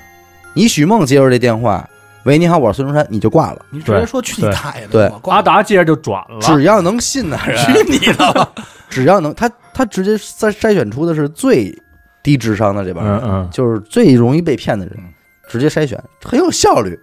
[0.54, 1.88] 你许梦接着这电话，
[2.24, 3.64] 喂，你好，我是孙中山，你就挂了。
[3.70, 4.88] 你直接说去你大爷的！
[4.88, 8.52] 对阿达接着就转了，只要能信的人， 去你的吧！
[8.90, 11.74] 只要能他他直接筛筛选出的是最
[12.22, 15.04] 低智商的这帮人，嗯嗯就是最容易被骗的人嗯，
[15.48, 16.98] 直接筛选，很有效率，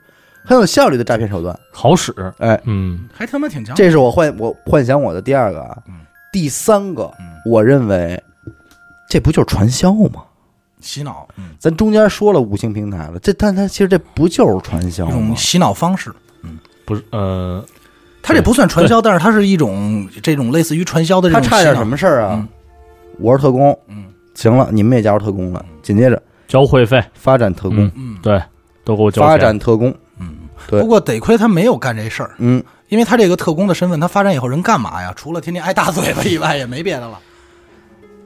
[0.45, 1.57] 很有效率的诈骗手段。
[1.71, 3.75] 好使，哎，嗯还他妈挺强。
[3.75, 6.02] 这是我幻我幻想我的第二个啊嗯，
[6.33, 8.21] 第三个嗯，我认为
[9.09, 10.23] 这不就是传销吗？
[10.81, 15.15] 洗脑，嗯，咱中间说了五星平台了，这但它其实这不就是传销吗？
[15.15, 15.35] 一种？
[15.37, 16.11] 洗脑方式。
[16.41, 16.57] 嗯。
[16.85, 17.63] 不是呃，
[18.21, 21.41] 它这不算传销，但是它是一种这种类似于传销的这种。
[21.41, 21.87] 他差点什？
[21.87, 22.31] 么事儿啊？
[22.33, 22.47] 嗯？
[23.19, 24.05] 我是特工，嗯。
[24.33, 27.85] 行了，你们也加入特工了，紧接着交会费，发展特工。
[27.85, 28.41] 嗯，嗯对，
[28.83, 29.29] 都给我交钱。
[29.29, 30.35] 发展特工，嗯。
[30.67, 30.81] 对。
[30.81, 32.61] 不过得亏他没有干这事儿，嗯，
[32.93, 35.11] 因为他这个特工的身份，他发展以后人干嘛呀？
[35.15, 37.17] 除了天天挨大嘴巴以外，也没别的了。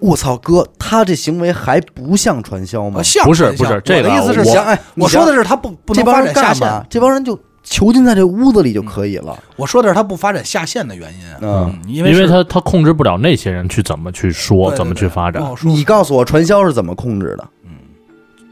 [0.01, 3.03] 我操哥，他这行为还不像传销吗呃？
[3.03, 9.41] 像不是不是这个我的意思是我哎，我说的是他不不能发展下线？，这帮人就囚禁在这屋子里就可以了。
[9.55, 11.20] 我说的是他不发展下线的原因。
[11.39, 17.72] 嗯，因为因为他他控制不了那些人去怎么去说，对怎么去发展你告诉我传销是怎么控制的嗯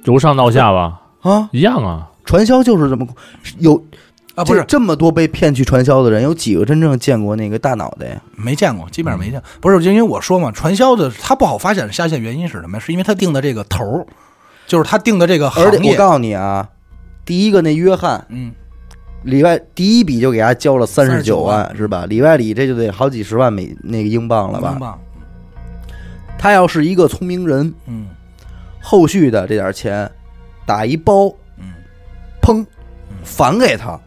[0.06, 1.50] 由上到下吧，啊？
[1.52, 2.08] 一样啊。
[2.24, 3.06] 传销就是这么
[3.60, 3.80] 有
[4.36, 8.22] 啊，不是这这么多被骗去传销的人，有几个真正见过那个大脑袋呀？
[8.36, 9.42] 没见过，基本上嗯没见。
[9.62, 12.80] 不是，就因为我说嘛，传销的他不好发现下线，原因是什么？
[12.80, 14.06] 是因为他定的这个头儿，
[14.68, 15.70] 就是他定的这个行业。
[15.70, 16.68] 而且我告诉你啊，
[17.24, 18.52] 第一个那约翰嗯，
[19.24, 22.06] 里外第一笔就给他交了三十九39万是吧？
[22.06, 24.72] 里外里这就得好几十万美那个英镑了吧？
[24.74, 25.00] 英镑，
[26.38, 28.08] 他要是一个聪明人，嗯
[28.82, 30.12] 后续的这点钱
[30.66, 31.74] 打一包，嗯
[32.42, 32.66] 砰，
[33.24, 33.98] 返给他。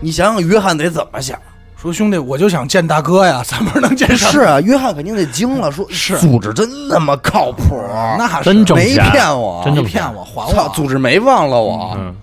[0.00, 1.38] 嗯，你想想，约翰得怎么想？
[1.76, 4.30] 说兄弟，我就想见大哥呀， 怎么能见上？
[4.30, 6.18] 是啊，约翰肯定得惊了，说是。
[6.18, 7.82] 组织真那么靠谱，
[8.18, 8.36] 那是。
[8.36, 9.84] 没真挣钱骗我，真挣钱。
[9.84, 10.72] 没骗我，还，我。
[10.74, 12.14] 组织没忘了我，嗯，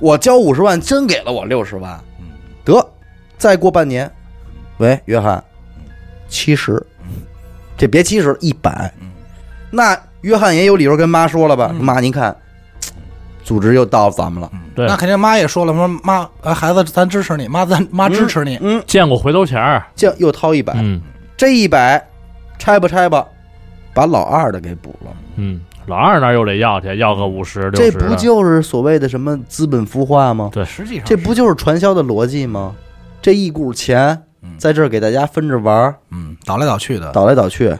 [0.00, 2.26] 我交五十万，真给了我六十万，嗯。
[2.64, 2.84] 得，
[3.36, 4.10] 再过半年，
[4.78, 5.42] 喂，约翰，
[6.28, 6.84] 七十，
[7.76, 8.92] 这别七十，一百。
[9.00, 9.06] 嗯，
[9.70, 11.70] 那约翰也有理由跟妈说了吧？
[11.72, 11.84] 嗯。
[11.84, 12.36] 妈，您看，
[13.44, 14.86] 组织又到咱们了，对。
[14.86, 18.56] 那肯定妈也说了，说妈，呃孩子，咱支持你，妈，咱妈支持你。
[18.60, 21.00] 嗯，见过回头钱儿，这又掏一百，嗯。
[21.36, 22.04] 这一百
[22.58, 23.26] 拆吧拆吧，
[23.92, 30.50] 把老二的给补了，嗯，老二那儿又得要去，要个五十六这十的，不就是所谓的什么资本孵化吗？
[30.52, 30.64] 对。
[30.64, 32.74] 实际上这不就是传销的逻辑吗？
[33.20, 34.56] 这一股钱嗯。
[34.58, 37.76] 在这儿给大家分着玩儿，嗯倒来倒去的，倒来倒去，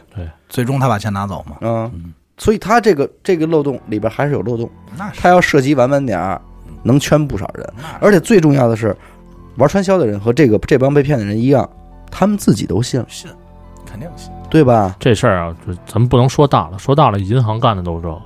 [0.47, 1.57] 最终他把钱拿走嘛。
[1.61, 5.19] 嗯，所以他这个这个漏洞里边还是有漏洞，那是。
[5.21, 6.41] 他要涉及完完点儿，
[6.83, 7.67] 能圈不少人。
[7.99, 8.95] 而且最重要的是，
[9.57, 11.67] 玩传销的人和这个这帮被骗的人一样，
[12.11, 13.29] 他们自己都信，信，
[13.85, 14.31] 肯定信。
[14.49, 14.95] 对吧？
[14.99, 18.21] 这事儿啊，就咱们不能说大了，说大了，银行干的都是这个，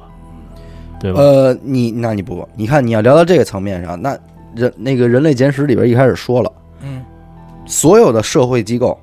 [1.01, 1.19] 对吧？
[1.19, 4.17] 呃，你那你不，你看你要聊到这个层面上，那
[4.55, 6.49] 人那个人类简史里边一开始说了，
[6.81, 7.03] 嗯，
[7.65, 8.97] 所有的社会机构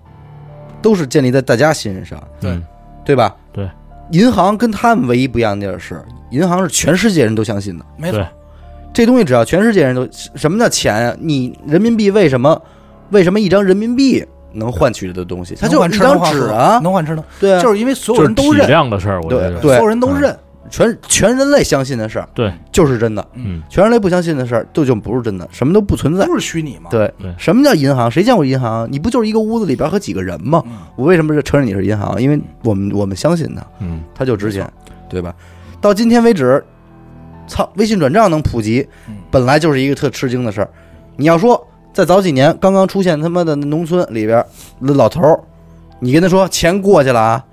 [0.81, 2.65] 都是建立在大家信任上，对嗯
[3.05, 3.37] 对吧？
[3.53, 3.69] 对，
[4.13, 7.85] 银行跟他们唯一不一样的地儿是，银行是全世界人都相信的。
[7.99, 8.27] 没错对。
[8.93, 12.61] 这东西只要全世界人都，什么叫钱啊、你人民币为什么
[13.11, 15.55] 为什么一张人民币能换取的东西？
[15.61, 20.37] 它就是一张纸啊，能换吃的，对啊，就是因为所有人都认，量的事儿，我觉对得，对所有人都认。
[20.69, 26.25] 全全人类相信的事儿对，就是真的，嗯，全人类不相信的事儿就就不是真的，什么都不存在。
[26.27, 26.89] 就是虚拟嘛。
[26.93, 28.09] 对对什么叫银行？
[28.09, 28.87] 谁见过银行？
[28.89, 30.63] 你不就是一个屋子里边和几个人吗？
[30.67, 32.23] 嗯，我为什么是承认你是银行？
[32.23, 34.71] 因为我们我们相信它，嗯，它就值钱，
[35.09, 35.35] 对吧？
[35.81, 36.65] 到今天为止，
[37.51, 40.71] 操，微信转账能普及嗯，本来就是一个特吃惊的事儿。
[41.17, 44.43] 你要说在早几年刚刚出现他妈的农村里边
[44.79, 45.41] 那老头儿，
[45.99, 47.45] 你跟他说钱过去了啊，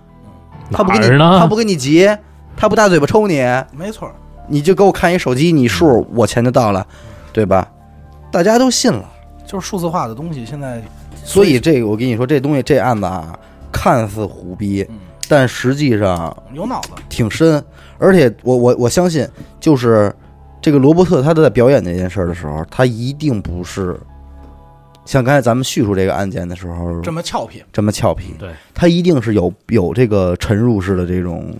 [0.71, 1.17] 他不给你？
[1.17, 2.07] 他不给你急，
[2.55, 3.41] 他不大嘴巴抽你，
[3.75, 4.07] 没错。
[4.47, 6.85] 你就给我看一手机，你数我钱就到了，
[7.33, 7.67] 对吧？
[8.31, 9.03] 大家都信了。
[9.45, 10.81] 就是数字化的东西，现在
[11.23, 13.37] 所以这个我跟你说，这东西这案子啊，
[13.71, 14.95] 看似虎逼，嗯
[15.29, 16.91] 但实际上有脑子。
[17.09, 17.61] 挺深。
[17.97, 19.27] 而且我我我相信，
[19.59, 20.13] 就是
[20.61, 23.95] 这个罗伯特他在表演这件事儿的时候，他一定不是
[25.05, 31.55] 像刚才咱们叙述这个案件的时候这么俏皮，这么俏皮，对，他一定是有有这个沉入式的这种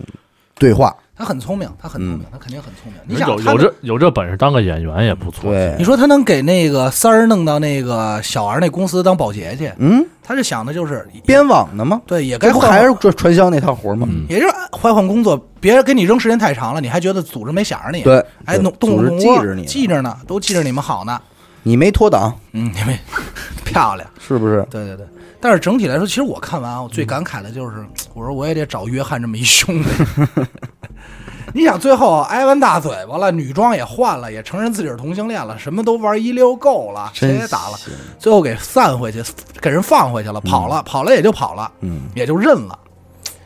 [0.58, 0.94] 对话。
[1.16, 3.00] 他很聪明，他很聪明，他肯定很聪明。
[3.04, 12.00] 你想有有这有这本事当个演员也不错，对你，说他能给那个三儿弄到那个小儿那公司当保洁去，嗯，他是想的就是编网的吗？
[12.06, 14.06] 对，也该换换，还是传传销那套活吗？
[14.08, 21.20] 嗯也就是换换工作，别给你扔时间太长了，你还觉得组织没想着你，对，哎，对弄动组织动窝记着你，记着呢，都记着你们好呢。
[21.64, 22.96] 你没脱档，嗯，你没
[23.64, 24.64] 漂亮，是不是？
[24.70, 25.04] 对对对。
[25.40, 29.88] 但是整体来说，其实我看完啊，我最感慨的就是，我说我也得找约翰这么一兄弟。
[31.54, 37.78] 你想，最后挨完大嘴巴了，女装也换了，也承认自己是同性恋了，什么都玩一溜够了，谁也打了，
[38.18, 39.24] 最后给散回去，
[39.60, 42.78] 给人放回去了，跑了，跑了也就跑了，嗯，也就认了。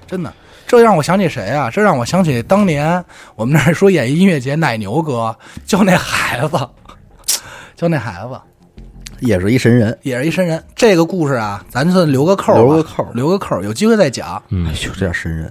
[0.05, 0.32] 真的，
[0.66, 1.70] 这让我想起谁啊？
[1.70, 3.05] 这让我想起当年
[3.36, 6.68] 我们那儿说演音乐节，奶牛哥就那孩子，
[7.76, 8.40] 就那孩子。
[9.23, 9.97] 也是一神人。
[10.03, 10.62] 也是一神人。
[10.77, 14.43] 这个故事啊，咱算留个扣儿，留个扣儿留个扣儿，有机会再讲。
[14.51, 15.51] 嗯哎，呦，这叫神人！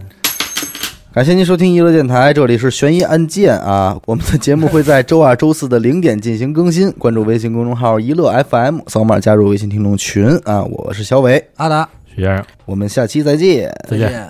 [1.14, 4.00] 感谢您收听娱乐电台，这里是悬疑案件啊。
[4.06, 10.64] 我们的节目会在周二、周四的零点进行更新，关注微信公众号“娱乐 FM”，扫码加入微信听众群啊。
[10.64, 12.46] 我是小伟，阿达，徐先生。
[12.66, 13.70] 我们下期再见。
[13.90, 14.26] 再见见